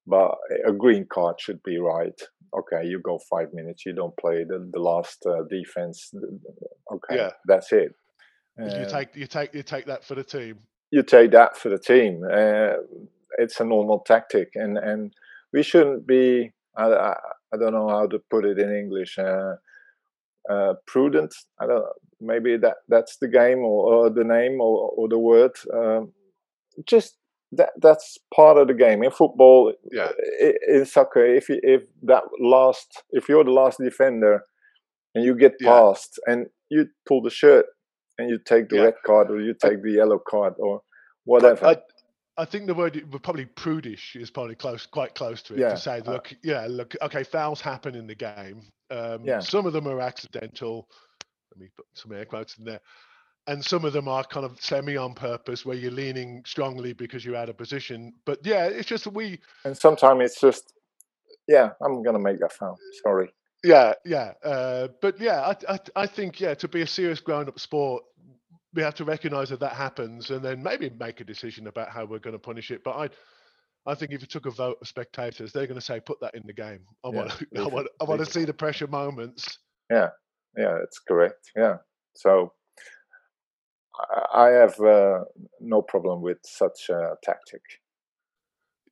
but 0.07 0.35
a 0.67 0.73
green 0.73 1.07
card 1.13 1.37
should 1.39 1.63
be 1.63 1.79
right. 1.79 2.21
Okay, 2.59 2.87
you 2.87 3.01
go 3.01 3.19
five 3.31 3.49
minutes. 3.53 3.87
You 3.87 3.95
don't 3.95 4.17
play 4.19 4.45
the 4.45 4.69
the 4.73 4.81
last 4.81 5.25
uh, 5.27 5.45
defense. 5.49 6.13
Okay, 6.93 7.17
yeah. 7.17 7.31
that's 7.47 7.73
it. 7.73 7.95
you 8.59 8.87
take 8.91 9.15
you 9.15 9.27
take 9.27 9.55
you 9.55 9.63
take 9.63 9.87
that 9.87 10.05
for 10.05 10.15
the 10.15 10.25
team. 10.25 10.59
You 10.91 11.03
take 11.03 11.31
that 11.31 11.57
for 11.57 11.69
the 11.69 11.79
team. 11.79 12.23
Uh, 12.25 12.75
it's 13.39 13.61
a 13.61 13.65
normal 13.65 14.01
tactic, 14.01 14.49
and 14.55 14.77
and 14.77 15.13
we 15.53 15.63
shouldn't 15.63 16.07
be. 16.07 16.53
I, 16.77 16.85
I, 16.85 17.17
I 17.53 17.59
don't 17.59 17.73
know 17.73 17.89
how 17.89 18.07
to 18.07 18.19
put 18.31 18.45
it 18.45 18.59
in 18.59 18.75
English. 18.75 19.19
Uh, 19.19 19.57
uh, 20.49 20.75
prudent. 20.87 21.35
I 21.61 21.67
don't. 21.67 21.85
Maybe 22.21 22.57
that 22.57 22.77
that's 22.89 23.17
the 23.19 23.29
game 23.29 23.59
or, 23.59 23.95
or 23.95 24.11
the 24.11 24.25
name 24.25 24.61
or, 24.61 24.91
or 24.97 25.09
the 25.09 25.19
word. 25.19 25.53
Um, 25.73 26.13
just 26.87 27.17
that 27.53 27.71
that's 27.81 28.19
part 28.35 28.57
of 28.57 28.69
the 28.69 28.75
game 28.75 29.03
in 29.03 29.11
football. 29.11 29.73
Yeah. 29.91 30.11
In 30.69 30.87
soccer, 30.87 31.25
if 31.25 31.49
you, 31.49 31.61
if 31.63 31.83
that 32.05 32.25
last, 32.41 33.03
if 33.11 33.29
you're 33.29 33.45
the 33.45 33.51
last 33.51 33.79
defender, 33.79 34.45
and 35.15 35.25
you 35.25 35.35
get 35.37 35.61
past, 35.61 36.19
yeah. 36.27 36.33
and 36.33 36.47
you 36.71 36.87
pull 37.07 37.23
the 37.23 37.31
shirt, 37.31 37.67
and 38.19 38.31
you 38.31 38.39
take 38.39 38.69
the 38.69 38.77
yeah. 38.77 38.83
red 38.83 38.95
card 39.05 39.31
or 39.31 39.41
you 39.41 39.55
take 39.55 39.79
I, 39.79 39.83
the 39.83 39.93
yellow 39.93 40.19
card 40.19 40.55
or 40.59 40.83
whatever. 41.25 41.67
I, 41.67 41.77
I 42.37 42.45
think 42.45 42.67
the 42.67 42.75
word 42.75 43.03
probably 43.23 43.45
prudish 43.45 44.17
is 44.17 44.31
probably 44.31 44.55
close, 44.55 44.87
quite 44.87 45.15
close 45.15 45.43
to 45.43 45.55
it. 45.55 45.61
Yeah. 45.61 45.71
To 45.71 45.77
say, 45.77 46.01
look, 46.01 46.33
uh, 46.33 46.37
yeah, 46.43 46.67
look, 46.69 46.95
okay, 47.03 47.25
fouls 47.25 47.61
happen 47.61 47.95
in 47.95 48.07
the 48.07 48.15
game. 48.15 48.63
Um, 48.91 49.25
yeah. 49.25 49.41
Some 49.41 49.67
of 49.67 49.73
them 49.73 49.87
are 49.87 50.01
accidental. 50.01 50.89
Let 51.51 51.61
me 51.61 51.69
put 51.77 51.87
some 51.95 52.13
air 52.13 52.25
quotes 52.25 52.57
in 52.57 52.65
there. 52.65 52.81
And 53.47 53.63
some 53.65 53.85
of 53.85 53.93
them 53.93 54.09
are 54.09 54.25
kind 54.25 54.47
of 54.47 54.61
semi 54.61 54.97
on 54.97 55.15
purpose, 55.15 55.67
where 55.67 55.77
you're 55.77 55.91
leaning 55.91 56.43
strongly 56.47 56.93
because 56.93 57.25
you're 57.25 57.37
out 57.37 57.49
of 57.49 57.59
position. 57.59 58.15
But 58.25 58.39
yeah, 58.45 58.67
it's 58.67 58.89
just 58.89 59.07
we. 59.09 59.41
And 59.65 59.77
sometimes 59.77 60.23
it's 60.23 60.41
just, 60.41 60.73
yeah, 61.49 61.71
I'm 61.85 62.03
gonna 62.03 62.21
make 62.21 62.39
that 62.39 62.53
foul. 62.53 62.79
Sorry. 63.03 63.33
Yeah, 63.65 63.95
yeah, 64.05 64.33
uh, 64.45 64.89
but 65.01 65.21
yeah, 65.21 65.41
I, 65.41 65.75
I, 65.75 65.79
I 65.95 66.07
think 66.07 66.41
yeah, 66.41 66.55
to 66.55 66.67
be 66.67 66.83
a 66.83 66.87
serious 66.87 67.21
grown-up 67.21 67.61
sport, 67.61 68.03
we 68.75 68.83
have 68.83 68.95
to 68.97 69.05
recognise 69.05 69.51
that 69.51 69.61
that 69.61 69.73
happens, 69.73 70.31
and 70.31 70.45
then 70.45 70.63
maybe 70.63 70.91
make 70.99 71.21
a 71.21 71.25
decision 71.25 71.67
about 71.67 71.91
how 71.91 72.05
we're 72.05 72.19
going 72.19 72.35
to 72.35 72.39
punish 72.39 72.71
it. 72.71 72.83
But 72.85 72.97
I, 72.97 73.91
I 73.91 73.95
think 73.95 74.13
if 74.13 74.21
you 74.21 74.27
took 74.27 74.47
a 74.47 74.51
vote 74.51 74.79
of 74.81 74.89
spectators, 74.89 75.53
they're 75.53 75.67
going 75.67 75.79
to 75.79 75.85
say, 75.85 76.01
"Put 76.01 76.21
that 76.21 76.35
in 76.35 76.43
the 76.47 76.53
game." 76.53 76.81
I 77.05 77.09
yeah, 77.09 77.15
want, 77.15 77.33
I 77.57 77.67
want, 77.67 77.89
I 78.01 78.05
want 78.05 78.25
to 78.25 78.31
see 78.31 78.45
the 78.45 78.55
pressure 78.55 78.87
moments. 78.87 79.59
Yeah, 79.91 80.09
yeah, 80.57 80.79
it's 80.83 80.99
correct. 80.99 81.51
Yeah, 81.57 81.77
so 82.15 82.53
I 84.33 84.49
have 84.49 84.79
uh, 84.81 85.25
no 85.61 85.83
problem 85.83 86.23
with 86.23 86.39
such 86.45 86.89
a 86.89 87.17
tactic. 87.23 87.63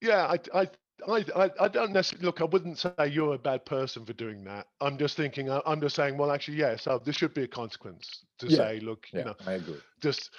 Yeah, 0.02 0.26
I, 0.26 0.60
I 0.62 0.68
I, 1.09 1.25
I, 1.37 1.50
I 1.61 1.69
don't 1.69 1.92
necessarily 1.92 2.26
look. 2.26 2.40
I 2.40 2.45
wouldn't 2.45 2.78
say 2.78 2.92
you're 3.11 3.35
a 3.35 3.38
bad 3.38 3.64
person 3.64 4.04
for 4.04 4.12
doing 4.12 4.45
that. 4.45 4.66
I'm 4.80 4.99
just 4.99 5.16
thinking. 5.16 5.50
I'm 5.50 5.80
just 5.80 5.97
saying. 5.97 6.16
Well, 6.16 6.30
actually, 6.30 6.59
yeah. 6.59 6.76
So 6.76 7.00
there 7.02 7.14
should 7.14 7.35
be 7.35 7.45
a 7.45 7.49
consequence 7.49 8.25
to 8.38 8.47
yeah. 8.47 8.57
say, 8.57 8.80
look, 8.80 9.07
yeah, 9.12 9.19
you 9.21 9.25
know, 9.26 9.35
I 9.47 9.52
agree. 9.52 9.78
Just 10.00 10.30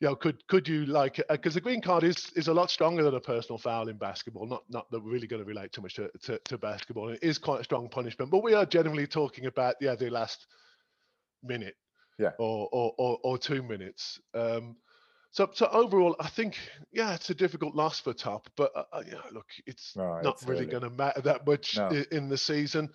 you 0.00 0.08
know, 0.08 0.14
could 0.14 0.46
could 0.46 0.68
you 0.68 0.86
like 0.86 1.20
because 1.28 1.54
uh, 1.54 1.56
the 1.56 1.60
green 1.60 1.80
card 1.80 2.04
is 2.04 2.30
is 2.36 2.48
a 2.48 2.54
lot 2.54 2.70
stronger 2.70 3.02
than 3.02 3.14
a 3.14 3.20
personal 3.20 3.58
foul 3.58 3.88
in 3.88 3.96
basketball. 3.96 4.46
Not 4.46 4.62
not 4.68 4.90
that 4.90 5.02
we're 5.02 5.10
really 5.10 5.26
going 5.26 5.42
to 5.42 5.48
relate 5.48 5.72
too 5.72 5.82
much 5.82 5.94
to, 5.94 6.08
to, 6.22 6.38
to 6.38 6.58
basketball. 6.58 7.08
It 7.08 7.18
is 7.22 7.38
quite 7.38 7.60
a 7.60 7.64
strong 7.64 7.88
punishment, 7.88 8.30
but 8.30 8.44
we 8.44 8.54
are 8.54 8.64
generally 8.64 9.06
talking 9.06 9.46
about 9.46 9.74
yeah 9.80 9.96
the 9.96 10.10
last 10.10 10.46
minute, 11.42 11.74
yeah, 12.18 12.30
or 12.38 12.68
or 12.72 12.94
or, 12.96 13.18
or 13.24 13.38
two 13.38 13.62
minutes. 13.62 14.20
Um, 14.34 14.76
so, 15.38 15.48
so 15.54 15.68
overall, 15.68 16.16
I 16.18 16.26
think 16.28 16.58
yeah, 16.92 17.14
it's 17.14 17.30
a 17.30 17.34
difficult 17.34 17.76
loss 17.76 18.00
for 18.00 18.12
Top, 18.12 18.50
but 18.56 18.72
uh, 18.74 18.82
uh 18.92 19.02
yeah, 19.06 19.20
look, 19.32 19.46
it's 19.66 19.94
no, 19.94 20.20
not 20.20 20.34
it's 20.34 20.48
really 20.48 20.66
going 20.66 20.82
to 20.82 20.90
matter 20.90 21.20
that 21.20 21.46
much 21.46 21.76
no. 21.76 21.90
in 22.10 22.28
the 22.28 22.36
season. 22.36 22.88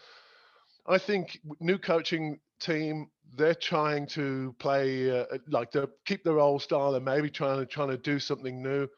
I 0.85 0.97
think 0.97 1.39
new 1.61 1.77
coaching 1.77 2.41
team 2.59 3.07
they're 3.35 3.55
trying 3.55 4.07
to 4.07 4.53
play 4.59 5.09
uh, 5.09 5.23
uh 5.33 5.37
like 5.47 5.71
to 5.71 5.89
keep 6.05 6.25
their 6.25 6.39
old 6.39 6.61
style 6.61 6.95
and 6.95 7.05
maybe 7.05 7.29
trying 7.29 7.59
to 7.59 7.65
trying 7.65 7.87
to 7.87 7.97
do 7.97 8.19
something 8.19 8.61
new. 8.61 8.89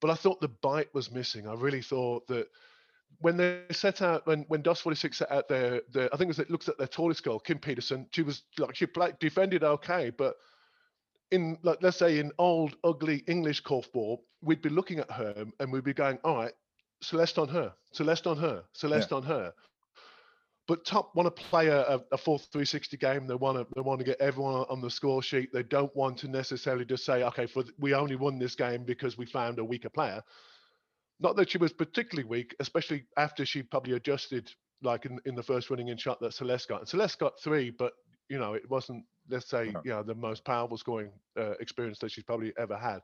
But 0.00 0.10
I 0.10 0.14
thought 0.14 0.40
the 0.40 0.48
bite 0.48 0.92
was 0.92 1.12
missing. 1.12 1.46
I 1.46 1.54
really 1.54 1.80
thought 1.80 2.26
that 2.26 2.48
when 3.20 3.36
they 3.36 3.60
set 3.70 4.02
out 4.02 4.26
when 4.26 4.46
when 4.48 4.62
DOS 4.62 4.80
46 4.80 5.16
set 5.16 5.30
out 5.30 5.48
their, 5.48 5.80
their 5.92 6.12
I 6.12 6.16
think 6.16 6.22
it 6.22 6.26
was 6.26 6.38
it 6.40 6.50
looks 6.50 6.68
at 6.68 6.76
their 6.78 6.88
tallest 6.88 7.22
girl, 7.22 7.38
Kim 7.38 7.60
Peterson. 7.60 8.08
She 8.10 8.22
was 8.22 8.42
like 8.58 8.74
she 8.74 8.86
played 8.86 9.20
defended 9.20 9.62
okay, 9.62 10.10
but 10.10 10.34
in 11.30 11.58
like 11.62 11.78
let's 11.82 11.98
say 11.98 12.18
in 12.18 12.32
old 12.38 12.76
ugly 12.84 13.24
English 13.26 13.62
korfball, 13.62 14.18
we'd 14.42 14.62
be 14.62 14.68
looking 14.68 14.98
at 14.98 15.10
her 15.10 15.46
and 15.60 15.72
we'd 15.72 15.84
be 15.84 15.94
going, 15.94 16.18
all 16.24 16.36
right, 16.36 16.52
Celeste 17.02 17.38
on 17.38 17.48
her, 17.48 17.72
Celeste 17.92 18.26
on 18.26 18.36
her, 18.36 18.64
Celeste 18.72 19.10
yeah. 19.10 19.16
on 19.16 19.22
her. 19.24 19.52
But 20.66 20.86
top 20.86 21.14
want 21.14 21.26
to 21.26 21.42
play 21.42 21.66
a, 21.66 22.00
a 22.10 22.16
full 22.16 22.38
360 22.38 22.96
game. 22.96 23.26
They 23.26 23.34
want 23.34 23.58
to 23.58 23.66
they 23.74 23.82
want 23.82 23.98
to 24.00 24.04
get 24.04 24.20
everyone 24.20 24.64
on 24.70 24.80
the 24.80 24.90
score 24.90 25.22
sheet. 25.22 25.52
They 25.52 25.62
don't 25.62 25.94
want 25.94 26.18
to 26.18 26.28
necessarily 26.28 26.86
just 26.86 27.04
say, 27.04 27.22
okay, 27.22 27.46
for 27.46 27.64
we 27.78 27.94
only 27.94 28.16
won 28.16 28.38
this 28.38 28.54
game 28.54 28.84
because 28.84 29.18
we 29.18 29.26
found 29.26 29.58
a 29.58 29.64
weaker 29.64 29.90
player. 29.90 30.22
Not 31.20 31.36
that 31.36 31.50
she 31.50 31.58
was 31.58 31.72
particularly 31.72 32.28
weak, 32.28 32.56
especially 32.60 33.04
after 33.16 33.44
she 33.44 33.62
probably 33.62 33.92
adjusted 33.92 34.50
like 34.82 35.04
in, 35.06 35.18
in 35.26 35.34
the 35.34 35.42
first 35.42 35.70
running 35.70 35.88
in 35.88 35.96
shot 35.96 36.20
that 36.20 36.34
Celeste 36.34 36.68
got. 36.68 36.80
And 36.80 36.88
Celeste 36.88 37.18
got 37.18 37.40
three, 37.40 37.70
but 37.70 37.92
you 38.28 38.38
know, 38.38 38.54
it 38.54 38.68
wasn't 38.70 39.04
let's 39.28 39.48
say 39.48 39.66
you 39.84 39.90
know 39.90 40.02
the 40.02 40.14
most 40.14 40.44
powerful 40.44 40.76
scoring 40.76 41.10
uh, 41.38 41.52
experience 41.60 41.98
that 42.00 42.10
she's 42.10 42.24
probably 42.24 42.52
ever 42.58 42.76
had. 42.76 43.00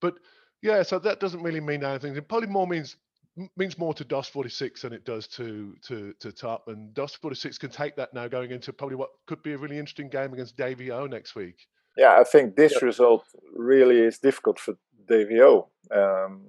But 0.00 0.14
yeah, 0.62 0.82
so 0.82 0.98
that 0.98 1.20
doesn't 1.20 1.42
really 1.42 1.60
mean 1.60 1.84
anything. 1.84 2.16
It 2.16 2.28
probably 2.28 2.48
more 2.48 2.66
means 2.66 2.96
means 3.56 3.78
more 3.78 3.92
to 3.94 4.04
DOS 4.04 4.28
46 4.28 4.82
than 4.82 4.92
it 4.92 5.04
does 5.04 5.26
to 5.28 5.74
to 5.86 6.14
to 6.20 6.32
Top. 6.32 6.68
And 6.68 6.94
DOS 6.94 7.16
46 7.16 7.58
can 7.58 7.70
take 7.70 7.96
that 7.96 8.14
now 8.14 8.28
going 8.28 8.50
into 8.50 8.72
probably 8.72 8.96
what 8.96 9.10
could 9.26 9.42
be 9.42 9.52
a 9.52 9.58
really 9.58 9.78
interesting 9.78 10.08
game 10.08 10.32
against 10.32 10.56
Davy 10.56 10.90
O 10.90 11.06
next 11.06 11.34
week. 11.34 11.66
Yeah, 11.96 12.16
I 12.18 12.24
think 12.24 12.56
this 12.56 12.82
result 12.82 13.24
really 13.54 14.00
is 14.00 14.18
difficult 14.18 14.58
for 14.58 14.74
Davy 15.06 15.40
O. 15.42 15.68
Um, 15.92 16.46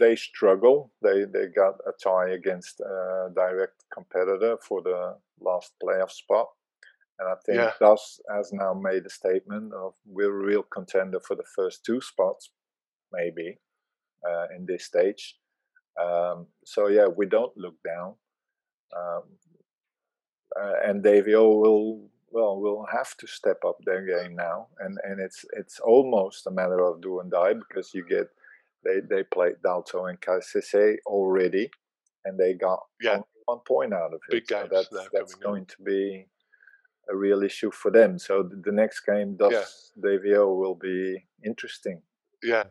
they 0.00 0.16
struggle. 0.16 0.90
They 1.02 1.24
they 1.24 1.46
got 1.46 1.74
a 1.86 1.92
tie 2.02 2.30
against 2.30 2.80
a 2.80 3.30
direct 3.34 3.84
competitor 3.92 4.56
for 4.66 4.82
the 4.82 5.16
last 5.40 5.72
playoff 5.82 6.10
spot. 6.10 6.48
And 7.18 7.28
I 7.28 7.34
think 7.44 7.58
yeah. 7.58 7.72
Has 8.34 8.50
now 8.52 8.72
made 8.72 9.04
a 9.04 9.10
statement 9.10 9.74
of 9.74 9.94
we're 10.06 10.34
a 10.34 10.46
real 10.46 10.62
contender 10.62 11.20
for 11.20 11.36
the 11.36 11.44
first 11.54 11.84
two 11.84 12.00
spots, 12.00 12.50
maybe, 13.12 13.58
uh, 14.26 14.46
in 14.56 14.64
this 14.66 14.86
stage. 14.86 15.36
Um, 16.00 16.46
so 16.64 16.88
yeah, 16.88 17.06
we 17.06 17.26
don't 17.26 17.56
look 17.56 17.76
down. 17.84 18.14
Um, 18.96 19.22
uh, 20.60 20.72
and 20.84 21.04
Davio 21.04 21.60
will 21.60 22.08
well 22.30 22.58
will 22.60 22.86
have 22.90 23.16
to 23.18 23.26
step 23.26 23.58
up 23.66 23.78
their 23.84 24.04
game 24.06 24.34
now, 24.34 24.68
and 24.78 24.98
and 25.04 25.20
it's 25.20 25.44
it's 25.52 25.78
almost 25.80 26.46
a 26.46 26.50
matter 26.50 26.80
of 26.80 27.02
do 27.02 27.20
and 27.20 27.30
die 27.30 27.54
because 27.54 27.92
you 27.92 28.04
get 28.08 28.28
they 28.84 29.00
they 29.08 29.22
played 29.22 29.56
Dalto 29.64 30.08
and 30.08 30.20
KCC 30.20 30.96
already, 31.06 31.70
and 32.24 32.38
they 32.38 32.54
got 32.54 32.80
yeah. 33.00 33.20
one 33.46 33.60
point 33.66 33.92
out 33.92 34.14
of 34.14 34.20
it. 34.28 34.30
Big 34.30 34.46
games. 34.46 34.68
So 34.70 34.84
that's 34.92 35.08
that's 35.12 35.34
going 35.34 35.66
to 35.66 35.82
be 35.84 36.26
a 37.10 37.16
real 37.16 37.42
issue 37.42 37.70
for 37.70 37.90
them. 37.90 38.18
So 38.18 38.42
the, 38.42 38.72
next 38.72 39.00
game, 39.00 39.36
does 39.36 39.52
yeah. 39.52 40.02
Davio 40.02 40.56
will 40.56 40.76
be 40.76 41.24
interesting. 41.44 42.00
Yeah. 42.42 42.64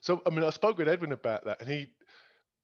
So 0.00 0.22
I 0.26 0.30
mean, 0.30 0.44
I 0.44 0.50
spoke 0.50 0.78
with 0.78 0.88
Edwin 0.88 1.12
about 1.12 1.44
that, 1.46 1.60
and 1.60 1.68
he, 1.68 1.88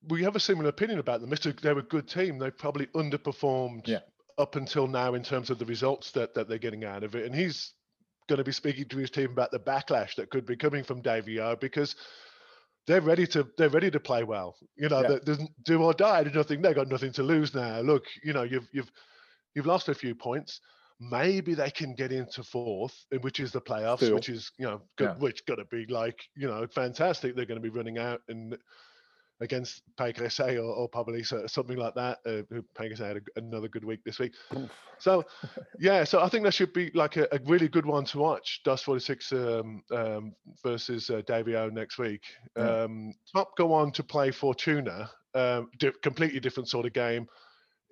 we 0.08 0.22
have 0.22 0.36
a 0.36 0.40
similar 0.40 0.68
opinion 0.68 0.98
about 0.98 1.20
them. 1.20 1.32
They're 1.60 1.78
a 1.78 1.82
good 1.82 2.08
team. 2.08 2.38
They 2.38 2.50
probably 2.50 2.86
underperformed 2.88 3.88
yeah. 3.88 4.00
up 4.38 4.56
until 4.56 4.86
now 4.86 5.14
in 5.14 5.22
terms 5.22 5.50
of 5.50 5.58
the 5.58 5.66
results 5.66 6.10
that 6.12 6.34
that 6.34 6.48
they're 6.48 6.58
getting 6.58 6.84
out 6.84 7.02
of 7.02 7.14
it, 7.14 7.24
and 7.24 7.34
he's 7.34 7.72
going 8.28 8.38
to 8.38 8.44
be 8.44 8.52
speaking 8.52 8.86
to 8.88 8.98
his 8.98 9.10
team 9.10 9.30
about 9.32 9.50
the 9.50 9.58
backlash 9.58 10.14
that 10.14 10.30
could 10.30 10.46
be 10.46 10.56
coming 10.56 10.84
from 10.84 11.02
Davio 11.02 11.58
because 11.58 11.96
they're 12.87 13.01
ready 13.01 13.27
to 13.29 13.47
they're 13.57 13.68
ready 13.68 13.90
to 13.90 14.01
play 14.01 14.25
well. 14.25 14.57
You 14.77 14.88
know, 14.88 15.03
yeah. 15.03 15.18
there's 15.25 15.40
do 15.64 15.83
or 15.83 15.95
die. 15.95 16.23
There's 16.23 16.35
nothing. 16.35 16.62
They've 16.62 16.75
got 16.75 16.88
nothing 16.88 17.12
to 17.12 17.23
lose 17.23 17.55
now. 17.55 17.81
Look, 17.81 18.05
you 18.23 18.33
know, 18.33 18.42
you've 18.42 18.68
you've 18.73 18.90
you've 19.55 19.66
lost 19.66 19.88
a 19.88 19.95
few 19.95 20.14
points 20.14 20.61
maybe 21.11 21.55
they 21.55 21.71
can 21.71 21.95
get 21.95 22.12
into 22.12 22.42
fourth, 22.42 22.95
which 23.21 23.40
is 23.40 23.53
the 23.53 23.61
playoffs, 23.61 23.97
Still. 23.97 24.14
which 24.14 24.29
is 24.29 24.53
you 24.59 24.66
know 24.66 24.81
good, 24.97 25.11
yeah. 25.11 25.14
which 25.14 25.45
got 25.47 25.57
to 25.57 25.64
be 25.64 25.87
like 25.87 26.21
you 26.37 26.47
know 26.47 26.66
fantastic. 26.68 27.35
They're 27.35 27.47
going 27.47 27.61
to 27.61 27.71
be 27.71 27.77
running 27.77 27.99
out 27.99 28.21
and 28.29 28.57
against 29.42 29.83
PKC 29.96 30.57
or, 30.57 30.62
or 30.74 30.88
probably 30.88 31.22
something 31.22 31.76
like 31.76 31.94
that. 31.94 32.18
Uh, 32.24 32.42
PKC 32.78 32.98
had 32.98 33.16
a, 33.18 33.20
another 33.37 33.68
good 33.68 33.85
week 33.85 34.00
this 34.05 34.18
week. 34.18 34.33
so, 34.98 35.24
yeah, 35.78 36.05
so 36.05 36.22
I 36.22 36.28
think 36.28 36.44
that 36.44 36.55
should 36.55 36.72
be 36.72 36.90
like 36.94 37.16
a, 37.16 37.26
a 37.33 37.40
really 37.44 37.68
good 37.68 37.85
one 37.85 38.05
to 38.07 38.18
watch. 38.18 38.62
DOS 38.64 38.83
46 38.83 39.33
um, 39.33 39.83
um, 39.90 40.35
versus 40.62 41.11
uh, 41.11 41.22
Davio 41.22 41.70
next 41.72 41.98
week. 41.98 42.22
Yeah. 42.57 42.83
Um, 42.85 43.14
Top 43.35 43.57
go 43.57 43.72
on 43.72 43.92
to 43.92 44.02
play 44.02 44.31
Fortuna, 44.31 45.11
um, 45.35 45.68
di- 45.78 45.92
completely 46.02 46.40
different 46.40 46.68
sort 46.68 46.87
of 46.87 46.92
game 46.92 47.26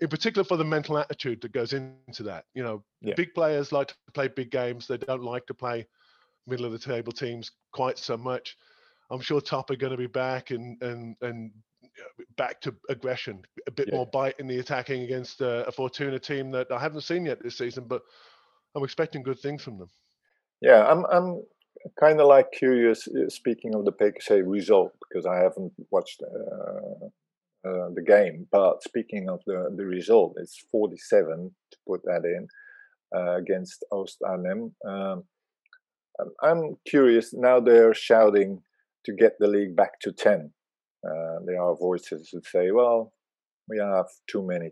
in 0.01 0.09
particular 0.09 0.45
for 0.45 0.57
the 0.57 0.65
mental 0.65 0.97
attitude 0.97 1.43
that 1.43 1.53
goes 1.53 1.75
into 1.75 2.23
that. 2.23 2.47
You 2.55 2.63
know, 2.63 2.83
Yeah. 3.03 3.15
big 3.17 3.35
players 3.35 3.71
like 3.71 3.89
to 3.89 3.95
play 4.15 4.29
big 4.29 4.51
games. 4.51 4.87
They 4.87 4.97
don't 4.97 5.23
like 5.23 5.47
to 5.47 5.55
play 5.55 5.87
middle 6.47 6.65
of 6.65 6.73
the 6.73 6.79
table 6.79 7.13
teams 7.13 7.53
quite 7.73 7.99
so 7.99 8.17
much. 8.17 8.57
I'm 9.11 9.21
sure 9.21 9.41
Top 9.41 9.71
are 9.71 9.77
going 9.77 9.93
to 9.93 9.97
be 9.97 10.07
back 10.07 10.51
and 10.51 10.81
and 10.83 11.17
and 11.23 11.51
uh, 11.85 12.25
back 12.37 12.61
to 12.63 12.75
aggression, 12.89 13.43
a 13.67 13.71
bit 13.71 13.89
Yeah. 13.89 13.97
more 13.97 14.07
bite 14.07 14.39
in 14.39 14.47
the 14.47 14.59
attacking 14.59 15.03
against 15.03 15.43
uh, 15.43 15.65
a 15.67 15.73
Fortuna 15.73 16.19
team 16.19 16.51
that 16.53 16.71
I 16.71 16.79
haven't 16.79 17.03
seen 17.03 17.27
yet 17.27 17.43
this 17.43 17.59
season, 17.59 17.85
but 17.89 18.03
I'm 18.75 18.85
expecting 18.85 19.23
good 19.23 19.39
things 19.41 19.63
from 19.63 19.79
them. 19.79 19.91
Yeah, 20.61 20.87
I'm 20.87 21.05
I'm 21.07 21.43
kind 21.99 22.21
of 22.21 22.27
like 22.29 22.53
curious. 22.53 23.09
uh, 23.09 23.29
Speaking 23.29 23.75
of 23.75 23.85
the 23.85 23.93
PKC 23.93 24.43
result, 24.47 24.93
because 25.09 25.27
I 25.27 25.37
haven't 25.37 25.73
watched 25.91 26.23
uh, 26.23 27.07
uh, 27.69 27.89
the 27.95 28.03
game. 28.07 28.47
But 28.53 28.83
speaking 28.83 29.29
of 29.29 29.41
the 29.47 29.73
the 29.77 29.85
result, 29.85 30.37
it's 30.37 30.59
47 30.71 31.51
to 31.73 31.79
put 31.87 32.03
that 32.05 32.25
in 32.25 32.47
uh, 33.17 33.37
against 33.37 33.85
Oost 33.93 34.19
Arnhem. 34.25 34.75
Um, 34.87 35.25
I'm 36.43 36.77
curious 36.87 37.33
now. 37.33 37.61
They're 37.61 37.95
shouting 37.95 38.63
to 39.05 39.13
get 39.15 39.33
the 39.39 39.47
league 39.47 39.77
back 39.77 39.99
to 40.01 40.13
10. 40.13 40.53
Uh, 41.05 41.39
there 41.47 41.61
are 41.63 41.77
voices 41.77 42.31
that 42.33 42.45
say, 42.47 42.71
"Well, 42.71 43.13
we 43.69 43.79
have 43.79 44.07
too 44.31 44.43
many 44.47 44.71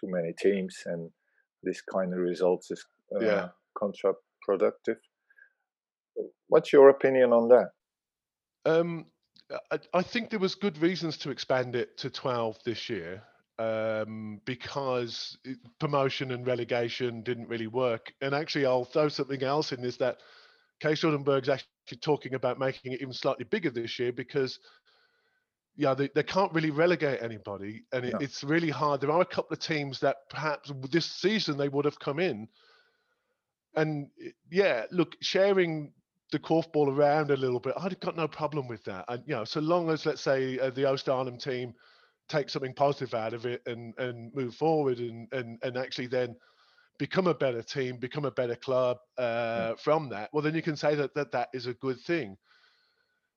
too 0.00 0.08
many 0.08 0.32
teams, 0.32 0.76
and 0.86 1.10
this 1.62 1.80
kind 1.82 2.12
of 2.12 2.20
results 2.20 2.70
is 2.70 2.84
uh, 3.14 3.20
Yeah. 3.24 3.48
contraproductive." 3.76 4.98
What's 6.48 6.72
your 6.72 6.88
opinion 6.88 7.32
on 7.32 7.48
that? 7.48 7.70
Um, 8.64 9.06
I, 9.70 9.78
I 9.94 10.02
think 10.02 10.30
there 10.30 10.38
was 10.40 10.54
good 10.54 10.78
reasons 10.78 11.16
to 11.18 11.30
expand 11.30 11.76
it 11.76 11.96
to 11.98 12.10
12 12.10 12.58
this 12.64 12.88
year 12.88 13.22
um, 13.58 14.40
because 14.44 15.38
promotion 15.78 16.32
and 16.32 16.46
relegation 16.46 17.22
didn't 17.22 17.48
really 17.48 17.66
work. 17.66 18.12
And 18.20 18.34
actually, 18.34 18.66
I'll 18.66 18.84
throw 18.84 19.08
something 19.08 19.42
else 19.42 19.72
in 19.72 19.84
is 19.84 19.96
that 19.98 20.18
Case 20.80 21.04
Oldenburg's 21.04 21.48
actually 21.48 21.98
talking 22.00 22.34
about 22.34 22.58
making 22.58 22.92
it 22.92 23.00
even 23.00 23.12
slightly 23.12 23.44
bigger 23.44 23.70
this 23.70 23.98
year 23.98 24.12
because 24.12 24.58
yeah, 25.76 25.94
they, 25.94 26.08
they 26.14 26.24
can't 26.24 26.52
really 26.52 26.70
relegate 26.72 27.22
anybody, 27.22 27.84
and 27.92 28.04
it, 28.04 28.12
No. 28.12 28.18
it's 28.18 28.42
really 28.42 28.68
hard. 28.70 29.00
There 29.00 29.12
are 29.12 29.20
a 29.20 29.24
couple 29.24 29.54
of 29.54 29.60
teams 29.60 30.00
that 30.00 30.16
perhaps 30.28 30.72
this 30.90 31.06
season 31.06 31.56
they 31.56 31.68
would 31.68 31.84
have 31.84 32.00
come 32.00 32.18
in, 32.18 32.48
and 33.76 34.08
yeah, 34.50 34.86
look, 34.90 35.14
sharing 35.22 35.92
the 36.32 36.38
korfball 36.38 36.88
around 36.88 37.30
a 37.30 37.36
little 37.36 37.60
bit, 37.60 37.74
I've 37.78 37.98
got 38.00 38.16
no 38.16 38.26
problem 38.26 38.66
with 38.66 38.82
that. 38.84 39.04
And 39.08 39.22
you 39.24 39.34
know, 39.36 39.44
so 39.44 39.60
long 39.60 39.88
as 39.90 40.04
let's 40.04 40.20
say 40.20 40.58
uh, 40.58 40.70
the 40.70 40.82
Oost 40.82 41.08
Arnhem 41.08 41.38
team 41.38 41.74
take 42.28 42.50
something 42.50 42.74
positive 42.74 43.14
out 43.14 43.32
of 43.32 43.46
it 43.46 43.62
and 43.66 43.94
and 43.98 44.34
move 44.34 44.54
forward 44.54 44.98
and 44.98 45.32
and 45.32 45.58
and 45.62 45.76
actually 45.78 46.08
then 46.08 46.36
become 46.98 47.26
a 47.28 47.34
better 47.34 47.62
team, 47.62 47.96
become 47.96 48.24
a 48.24 48.30
better 48.30 48.56
club 48.56 48.98
uh, 49.16 49.76
from 49.76 50.08
that. 50.10 50.30
Well, 50.32 50.42
then 50.42 50.54
you 50.54 50.62
can 50.62 50.76
say 50.76 50.94
that 50.96 51.14
that 51.14 51.32
that 51.32 51.48
is 51.54 51.66
a 51.66 51.74
good 51.74 52.00
thing. 52.00 52.36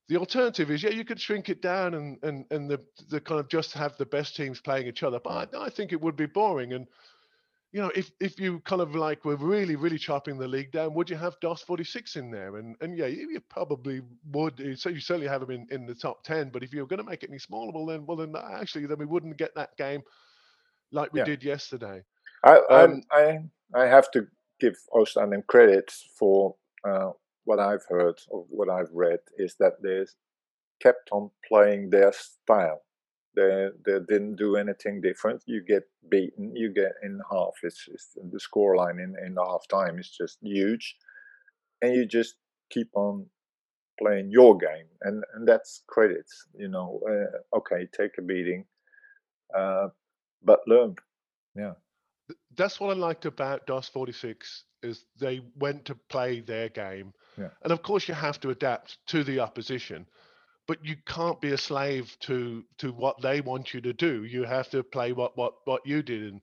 The 0.09 0.17
alternative 0.17 0.69
is, 0.71 0.83
yeah, 0.83 0.89
you 0.89 1.05
could 1.05 1.21
shrink 1.21 1.49
it 1.49 1.61
down 1.61 1.93
and 1.93 2.21
and 2.23 2.45
and 2.51 2.69
the 2.69 2.85
the 3.09 3.21
kind 3.21 3.39
of 3.39 3.47
just 3.47 3.73
have 3.73 3.95
the 3.97 4.05
best 4.05 4.35
teams 4.35 4.59
playing 4.59 4.87
each 4.87 5.03
other. 5.03 5.19
But 5.19 5.55
I, 5.55 5.65
I 5.65 5.69
think 5.69 5.93
it 5.93 6.01
would 6.01 6.15
be 6.15 6.25
boring. 6.25 6.73
And 6.73 6.87
you 7.71 7.81
know, 7.81 7.91
if 7.95 8.11
if 8.19 8.39
you 8.39 8.59
kind 8.61 8.81
of 8.81 8.95
like 8.95 9.23
were 9.23 9.37
really 9.37 9.75
really 9.77 9.97
chopping 9.97 10.37
the 10.37 10.47
league 10.47 10.71
down, 10.71 10.93
would 10.95 11.09
you 11.09 11.15
have 11.15 11.39
DOS 11.39 11.61
forty 11.61 11.85
six 11.85 12.15
in 12.17 12.31
there? 12.31 12.57
And 12.57 12.75
and 12.81 12.97
yeah, 12.97 13.05
you, 13.05 13.29
you 13.29 13.39
probably 13.39 14.01
would. 14.31 14.77
So 14.77 14.89
you 14.89 14.99
certainly 14.99 15.27
have 15.27 15.41
them 15.41 15.51
in, 15.51 15.67
in 15.71 15.85
the 15.85 15.95
top 15.95 16.23
ten. 16.23 16.49
But 16.49 16.63
if 16.63 16.73
you're 16.73 16.87
going 16.87 16.97
to 17.03 17.09
make 17.09 17.23
it 17.23 17.29
any 17.29 17.39
smaller, 17.39 17.71
well 17.71 17.85
then 17.85 18.05
well 18.05 18.17
then 18.17 18.35
actually 18.35 18.87
then 18.87 18.97
we 18.97 19.05
wouldn't 19.05 19.37
get 19.37 19.55
that 19.55 19.77
game 19.77 20.01
like 20.91 21.13
we 21.13 21.19
Yeah. 21.19 21.25
did 21.25 21.43
yesterday. 21.43 22.03
I 22.43 22.57
Um, 22.69 23.03
I 23.11 23.39
I 23.73 23.85
have 23.87 24.11
to 24.11 24.27
give 24.59 24.75
Oost 24.95 25.17
Arnhem 25.17 25.43
credit 25.47 25.91
for 26.17 26.55
uh, 26.83 27.11
what 27.45 27.59
I've 27.59 27.85
heard 27.89 28.19
or 28.29 28.45
what 28.49 28.69
I've 28.69 28.91
read 28.93 29.19
is 29.37 29.55
that 29.59 29.81
they 29.81 30.05
kept 30.81 31.09
on 31.11 31.31
playing 31.47 31.89
their 31.89 32.11
style. 32.11 32.83
They 33.35 33.69
they 33.85 33.99
didn't 34.07 34.35
do 34.35 34.55
anything 34.57 35.01
different. 35.01 35.43
You 35.45 35.61
get 35.61 35.83
beaten, 36.09 36.55
you 36.55 36.69
get 36.73 36.93
in 37.03 37.21
half. 37.31 37.53
It's, 37.63 37.87
it's 37.87 38.09
the 38.15 38.39
scoreline 38.39 38.99
in 39.03 39.15
in 39.25 39.35
the 39.35 39.45
half 39.45 39.67
time 39.67 39.99
is 39.99 40.09
just 40.09 40.39
huge, 40.41 40.97
and 41.81 41.95
you 41.95 42.05
just 42.05 42.35
keep 42.69 42.89
on 42.95 43.27
playing 43.99 44.31
your 44.31 44.57
game, 44.57 44.87
and 45.01 45.23
and 45.33 45.47
that's 45.47 45.83
credits. 45.87 46.47
You 46.55 46.67
know, 46.69 47.01
uh, 47.07 47.57
okay, 47.57 47.87
take 47.95 48.17
a 48.17 48.21
beating, 48.21 48.65
uh, 49.55 49.89
but 50.43 50.61
learn. 50.67 50.95
Yeah. 51.55 51.73
Th- 52.31 52.39
that's 52.55 52.79
what 52.79 52.95
I 52.95 52.99
liked 52.99 53.25
about 53.25 53.67
DOS 53.67 53.89
46 53.89 54.63
is 54.83 55.05
they 55.19 55.41
went 55.57 55.85
to 55.85 55.95
play 56.09 56.39
their 56.39 56.69
game. 56.69 57.13
Yeah. 57.37 57.49
And 57.63 57.71
of 57.71 57.83
course 57.83 58.07
you 58.07 58.13
have 58.13 58.39
to 58.41 58.49
adapt 58.49 58.97
to 59.07 59.23
the 59.23 59.39
opposition, 59.39 60.05
but 60.67 60.83
you 60.83 60.95
can't 61.05 61.39
be 61.41 61.51
a 61.51 61.57
slave 61.57 62.15
to 62.21 62.63
to 62.79 62.91
what 62.91 63.21
they 63.21 63.41
want 63.41 63.73
you 63.73 63.81
to 63.81 63.93
do. 63.93 64.23
You 64.23 64.43
have 64.43 64.69
to 64.71 64.83
play 64.83 65.13
what 65.13 65.37
what 65.37 65.55
what 65.65 65.85
you 65.85 66.01
did 66.01 66.23
and 66.23 66.41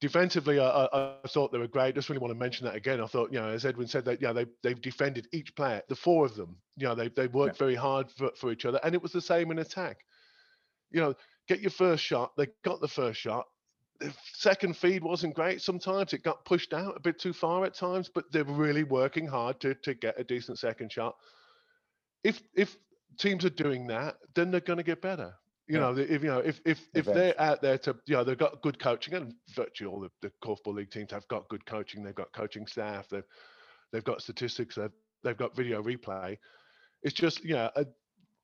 defensively 0.00 0.58
I, 0.58 0.66
I, 0.68 1.14
I 1.24 1.28
thought 1.28 1.52
they 1.52 1.58
were 1.58 1.68
great. 1.68 1.94
Just 1.94 2.08
really 2.08 2.20
want 2.20 2.32
to 2.32 2.38
mention 2.38 2.66
that 2.66 2.74
again. 2.74 3.00
I 3.00 3.06
thought, 3.06 3.32
you 3.32 3.40
know, 3.40 3.48
as 3.48 3.64
Edwin 3.64 3.86
said 3.86 4.04
that, 4.06 4.20
you 4.20 4.26
know, 4.26 4.34
they 4.34 4.46
they've 4.62 4.80
defended 4.80 5.28
each 5.32 5.54
player, 5.54 5.82
the 5.88 5.96
four 5.96 6.26
of 6.26 6.34
them. 6.34 6.56
You 6.76 6.88
know, 6.88 6.94
they 6.94 7.08
they 7.08 7.28
worked 7.28 7.58
very 7.58 7.76
hard 7.76 8.10
for, 8.10 8.30
for 8.36 8.50
each 8.52 8.64
other 8.64 8.80
and 8.82 8.94
it 8.94 9.02
was 9.02 9.12
the 9.12 9.20
same 9.20 9.50
in 9.50 9.58
attack. 9.60 9.98
You 10.90 11.00
know, 11.00 11.14
get 11.48 11.60
your 11.60 11.70
first 11.70 12.02
shot. 12.02 12.32
They 12.36 12.48
got 12.64 12.80
the 12.80 12.88
first 12.88 13.20
shot 13.20 13.46
the 14.00 14.12
second 14.32 14.76
feed 14.76 15.02
wasn't 15.02 15.34
great 15.34 15.60
sometimes 15.60 16.12
it 16.12 16.22
got 16.22 16.44
pushed 16.44 16.72
out 16.72 16.96
a 16.96 17.00
bit 17.00 17.18
too 17.18 17.32
far 17.32 17.64
at 17.64 17.74
times 17.74 18.10
but 18.12 18.24
they're 18.32 18.44
really 18.44 18.84
working 18.84 19.26
hard 19.26 19.60
to 19.60 19.74
to 19.76 19.94
get 19.94 20.18
a 20.18 20.24
decent 20.24 20.58
second 20.58 20.90
shot 20.90 21.14
if 22.22 22.42
if 22.54 22.76
teams 23.18 23.44
are 23.44 23.50
doing 23.50 23.86
that 23.86 24.16
then 24.34 24.50
they're 24.50 24.60
going 24.60 24.76
to 24.76 24.82
get 24.82 25.00
better 25.00 25.32
you 25.68 25.74
Yeah. 25.78 25.92
know 25.92 25.96
if 25.96 26.22
you 26.22 26.28
know 26.28 26.40
if 26.40 26.60
if 26.64 26.80
if 26.94 27.06
Eventually. 27.06 27.14
they're 27.14 27.40
out 27.40 27.62
there 27.62 27.78
to 27.78 27.96
you 28.06 28.16
know 28.16 28.24
they've 28.24 28.36
got 28.38 28.60
good 28.62 28.78
coaching 28.78 29.14
and 29.14 29.34
virtually 29.54 29.90
all 29.90 30.00
the, 30.00 30.10
the 30.22 30.32
korfball 30.42 30.74
league 30.74 30.90
teams 30.90 31.12
have 31.12 31.26
got 31.28 31.48
good 31.48 31.64
coaching 31.64 32.02
they've 32.02 32.14
got 32.14 32.32
coaching 32.32 32.66
staff 32.66 33.08
they've 33.08 33.24
they've 33.92 34.04
got 34.04 34.20
statistics 34.20 34.74
they've, 34.74 34.90
they've 35.22 35.36
got 35.36 35.56
video 35.56 35.82
replay 35.82 36.36
it's 37.02 37.14
just 37.14 37.44
you 37.44 37.54
know 37.54 37.70
a, 37.76 37.86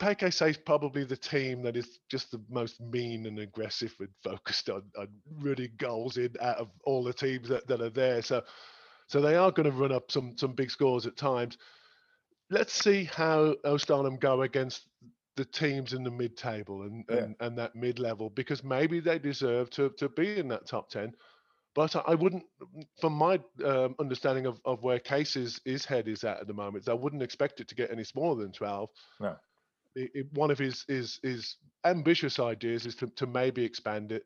PKC 0.00 0.50
is 0.50 0.56
probably 0.56 1.04
the 1.04 1.16
team 1.16 1.62
that 1.62 1.76
is 1.76 1.98
just 2.10 2.30
the 2.30 2.40
most 2.48 2.80
mean 2.80 3.26
and 3.26 3.38
aggressive 3.38 3.94
and 4.00 4.08
focused 4.24 4.70
on, 4.70 4.82
on 4.98 5.08
running 5.40 5.72
goals 5.76 6.16
in 6.16 6.34
out 6.40 6.56
of 6.56 6.68
all 6.84 7.04
the 7.04 7.12
teams 7.12 7.48
that, 7.48 7.66
that 7.68 7.80
are 7.80 7.90
there. 7.90 8.22
So 8.22 8.42
so 9.08 9.20
they 9.20 9.36
are 9.36 9.50
going 9.50 9.70
to 9.70 9.76
run 9.76 9.92
up 9.92 10.10
some 10.10 10.36
some 10.36 10.52
big 10.52 10.70
scores 10.70 11.06
at 11.06 11.16
times. 11.16 11.58
Let's 12.50 12.72
see 12.72 13.04
how 13.04 13.54
Oost 13.64 13.94
Arnhem 13.94 14.16
go 14.16 14.42
against 14.42 14.82
the 15.36 15.44
teams 15.44 15.92
in 15.92 16.02
the 16.02 16.10
mid 16.10 16.36
table 16.36 16.82
and, 16.82 17.04
Yeah. 17.08 17.16
and, 17.18 17.36
and 17.40 17.58
that 17.58 17.76
mid 17.76 17.98
level 17.98 18.30
because 18.30 18.64
maybe 18.64 19.00
they 19.00 19.18
deserve 19.18 19.70
to, 19.70 19.90
to 19.98 20.08
be 20.08 20.38
in 20.38 20.48
that 20.48 20.66
top 20.66 20.90
10. 20.90 21.12
But 21.74 21.94
I- 21.94 22.02
I 22.08 22.14
wouldn't, 22.16 22.42
from 23.00 23.12
my 23.12 23.38
um, 23.64 23.94
understanding 24.00 24.46
of, 24.46 24.60
of 24.64 24.82
where 24.82 24.98
Case's 24.98 25.60
his 25.64 25.84
head 25.84 26.08
is 26.08 26.24
at 26.24 26.40
at 26.40 26.46
the 26.48 26.52
moment, 26.52 26.88
I 26.88 26.94
wouldn't 26.94 27.22
expect 27.22 27.60
it 27.60 27.68
to 27.68 27.74
get 27.76 27.92
any 27.92 28.02
smaller 28.04 28.42
than 28.42 28.50
12 28.52 28.90
No. 29.20 29.36
I- 29.98 30.08
i- 30.16 30.24
one 30.32 30.50
of 30.50 30.58
his 30.58 30.84
his 30.88 31.18
his 31.22 31.56
ambitious 31.84 32.38
ideas 32.38 32.86
is 32.86 32.94
to, 32.96 33.06
to 33.08 33.26
maybe 33.26 33.64
expand 33.64 34.12
it 34.12 34.24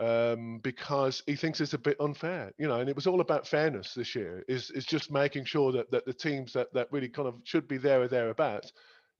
um, 0.00 0.58
because 0.62 1.22
he 1.26 1.36
thinks 1.36 1.60
it's 1.60 1.74
a 1.74 1.78
bit 1.78 1.96
unfair, 2.00 2.52
you 2.58 2.66
know. 2.66 2.80
And 2.80 2.88
it 2.88 2.96
was 2.96 3.06
all 3.06 3.20
about 3.20 3.46
fairness 3.46 3.94
this 3.94 4.14
year. 4.14 4.44
Is 4.48 4.70
is 4.70 4.84
just 4.84 5.10
making 5.10 5.44
sure 5.44 5.72
that 5.72 5.90
that 5.90 6.04
the 6.04 6.12
teams 6.12 6.52
that 6.54 6.72
that 6.74 6.88
really 6.90 7.08
kind 7.08 7.28
of 7.28 7.36
should 7.44 7.68
be 7.68 7.78
there 7.78 8.02
or 8.02 8.08
thereabouts 8.08 8.72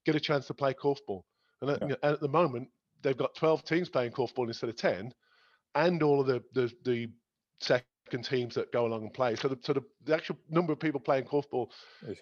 get 0.05 0.17
a 0.17 0.21
chance 0.21 0.47
to 0.49 0.55
play 0.55 0.75
korfball. 0.75 1.23
And 1.63 1.71
at, 1.71 1.81
Yeah. 1.81 1.87
you 1.87 1.93
know, 1.93 1.99
and 2.03 2.13
at 2.15 2.21
the 2.21 2.29
moment, 2.29 2.69
they've 3.03 3.17
got 3.17 3.35
12 3.37 3.65
teams 3.65 3.89
playing 3.89 4.13
korfball 4.13 4.49
instead 4.49 4.69
of 4.69 4.77
10, 4.77 5.13
and 5.75 6.03
all 6.03 6.21
of 6.21 6.27
the 6.27 6.43
the, 6.53 6.73
the 6.85 7.09
second 7.61 8.25
teams 8.25 8.55
that 8.55 8.73
go 8.73 8.87
along 8.87 9.03
and 9.03 9.15
play. 9.15 9.37
So 9.37 9.49
the 9.49 9.59
so 9.63 9.73
the, 9.75 9.83
the 10.05 10.15
actual 10.15 10.37
number 10.51 10.73
of 10.73 10.81
people 10.81 11.01
playing 11.01 11.25
korfball 11.25 11.71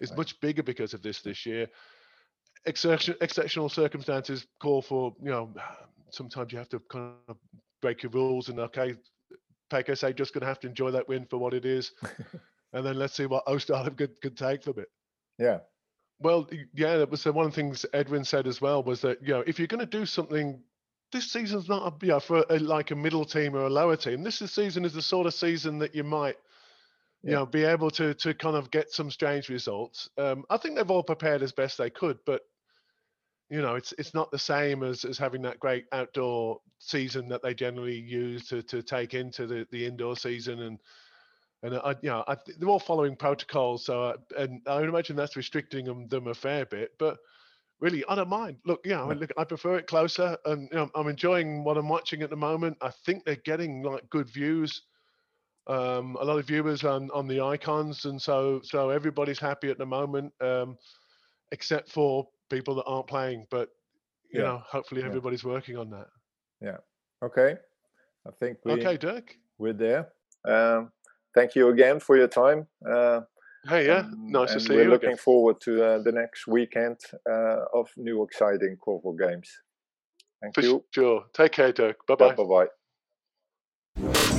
is 0.01 0.13
much 0.17 0.39
bigger 0.41 0.63
because 0.63 0.95
of 0.95 1.03
this 1.03 1.23
this 1.23 1.47
year. 1.47 1.69
Exception, 2.65 3.17
exceptional 3.21 3.69
circumstances 3.69 4.47
call 4.61 4.83
for 4.83 5.15
you 5.21 5.31
know 5.31 5.53
sometimes 6.11 6.53
you 6.53 6.59
have 6.59 6.69
to 6.69 6.79
kind 6.91 7.15
of 7.29 7.37
break 7.81 8.03
your 8.03 8.13
rules 8.13 8.49
and 8.49 8.61
okay, 8.61 8.95
PKC 9.73 10.15
just 10.17 10.33
going 10.33 10.43
to 10.43 10.47
have 10.47 10.61
to 10.61 10.69
enjoy 10.69 10.91
that 10.93 11.09
win 11.09 11.27
for 11.27 11.39
what 11.39 11.55
it 11.55 11.65
is, 11.65 11.93
and 12.73 12.87
then 12.87 12.97
let's 12.97 13.15
see 13.15 13.27
what 13.27 13.45
Oostdalen 13.47 13.97
could, 13.97 14.21
could 14.21 14.37
take 14.37 14.63
from 14.63 14.79
it. 14.79 14.89
yeah. 15.39 15.59
Well, 16.21 16.49
yeah, 16.73 16.99
that 16.99 17.11
was 17.11 17.25
one 17.27 17.47
of 17.47 17.51
the 17.53 17.57
things 17.57 17.85
Edwin 17.93 18.25
said 18.25 18.47
as 18.47 18.61
well 18.61 18.85
was 18.85 19.01
that 19.01 19.21
you 19.23 19.35
know 19.35 19.43
if 19.45 19.59
you're 19.59 19.67
going 19.67 19.81
to 19.81 19.87
do 19.87 20.07
something, 20.07 20.63
this 21.11 21.33
season's 21.33 21.69
not 21.69 21.93
a, 21.93 22.07
you 22.07 22.13
know, 22.13 22.21
for 22.21 22.45
a, 22.49 22.59
like 22.61 22.93
a 22.93 22.95
middle 22.95 23.25
team 23.25 23.57
or 23.57 23.67
a 23.67 23.71
lower 23.71 23.97
team. 23.97 24.23
This 24.23 24.41
is 24.41 24.53
season 24.53 24.85
is 24.85 24.93
the 24.93 25.03
sort 25.03 25.27
of 25.27 25.35
season 25.35 25.79
that 25.81 25.97
you 25.97 26.05
might 26.05 26.37
you 27.25 27.33
Yeah. 27.33 27.37
know 27.39 27.47
be 27.47 27.65
able 27.65 27.91
to 27.93 28.15
to 28.15 28.35
kind 28.35 28.57
of 28.57 28.71
get 28.71 28.93
some 28.93 29.11
strange 29.11 29.49
results. 29.49 30.09
Um, 30.17 30.45
I 30.49 30.59
think 30.59 30.77
they've 30.77 30.91
all 30.91 31.03
prepared 31.03 31.43
as 31.43 31.51
best 31.53 31.77
they 31.79 31.91
could, 31.91 32.19
but 32.25 32.43
you 33.53 33.61
know, 33.61 33.75
it's 33.75 33.93
it's 33.99 34.15
not 34.15 34.31
the 34.31 34.39
same 34.39 34.83
as, 34.83 35.05
as 35.05 35.19
having 35.19 35.43
that 35.43 35.61
great 35.61 35.85
outdoor 35.93 36.63
season 36.79 37.29
that 37.29 37.43
they 37.43 37.53
generally 37.53 38.01
use 38.01 38.49
to, 38.49 38.63
to 38.63 38.83
take 38.83 39.13
into 39.13 39.47
the, 39.47 39.67
the 39.71 39.85
indoor 39.85 40.17
season 40.17 40.63
and 40.63 40.79
and 41.63 41.77
I, 41.77 41.95
you 42.01 42.09
know, 42.09 42.25
I, 42.27 42.37
they're 42.59 42.69
all 42.71 42.81
following 42.81 43.15
protocols. 43.15 43.85
So, 43.85 44.03
uh, 44.03 44.17
and 44.37 44.63
I 44.67 44.81
would 44.81 44.89
imagine 44.89 45.15
that's 45.15 45.37
restricting 45.37 45.85
them, 45.85 46.09
them 46.09 46.27
a 46.29 46.35
fair 46.35 46.65
bit. 46.65 46.93
But 46.99 47.19
really, 47.79 48.03
I 48.09 48.15
don't 48.15 48.31
mind. 48.31 48.57
Look, 48.65 48.81
yeah, 48.85 49.05
I, 49.05 49.09
mean, 49.09 49.19
look, 49.19 49.33
I 49.37 49.45
prefer 49.45 49.77
it 49.77 49.87
closer, 49.87 50.37
and 50.47 50.69
you 50.73 50.79
know, 50.79 50.91
I'm 50.97 51.09
enjoying 51.09 51.63
what 51.63 51.77
I'm 51.77 51.91
watching 51.91 52.23
at 52.23 52.31
the 52.31 52.37
moment. 52.37 52.79
I 52.81 52.91
think 53.05 53.25
they're 53.25 53.37
getting 53.37 53.83
like 53.83 54.09
good 54.11 54.29
views, 54.29 54.83
um, 55.67 56.17
a 56.21 56.25
lot 56.25 56.39
of 56.39 56.47
viewers 56.47 56.85
on 56.85 57.11
on 57.13 57.29
the 57.29 57.43
icons, 57.43 58.07
and 58.07 58.21
so 58.21 58.61
so 58.65 58.89
everybody's 58.89 59.39
happy 59.39 59.71
at 59.71 59.79
the 59.79 59.87
moment, 59.87 60.33
um, 60.41 60.77
except 61.53 61.91
for 61.91 62.27
people 62.53 62.75
that 62.77 62.85
aren't 62.85 63.07
playing. 63.07 63.47
But 63.51 63.71
you 64.31 64.41
yeah. 64.41 64.47
know, 64.47 64.63
hopefully 64.71 65.03
everybody's 65.03 65.45
working 65.45 65.77
on 65.77 65.91
that. 65.91 66.07
Yeah. 66.61 66.79
Okay. 67.25 67.57
I 68.27 68.31
think 68.39 68.59
we. 68.65 68.73
Okay, 68.73 68.97
Dirk. 68.97 69.37
We're 69.59 69.73
there. 69.73 70.09
Um, 70.45 70.93
thank 71.35 71.55
you 71.55 71.69
again 71.69 72.01
for 72.01 72.17
your 72.17 72.29
time. 72.29 72.67
Uh, 72.89 73.23
hey, 73.69 73.87
yeah, 73.87 73.99
um, 73.99 74.27
nice 74.29 74.53
to 74.53 74.61
see 74.61 74.71
we're 74.71 74.75
you. 74.75 74.85
We're 74.85 74.91
looking 74.91 75.09
again. 75.11 75.19
forward 75.19 75.61
to 75.63 75.85
uh, 75.85 76.03
the 76.03 76.13
next 76.13 76.47
weekend 76.47 76.99
uh, 77.29 77.65
of 77.75 77.89
new 77.97 78.23
exciting 78.23 78.77
korfball 78.85 79.19
games. 79.19 79.51
Thank 80.41 80.55
for 80.55 80.61
you. 80.63 80.85
Sure. 80.91 81.25
Take 81.33 81.53
care, 81.53 81.73
Dirk. 81.73 82.07
Bye 82.07 82.15
bye. 82.15 82.35
Bye 82.35 82.69
bye. 83.97 84.32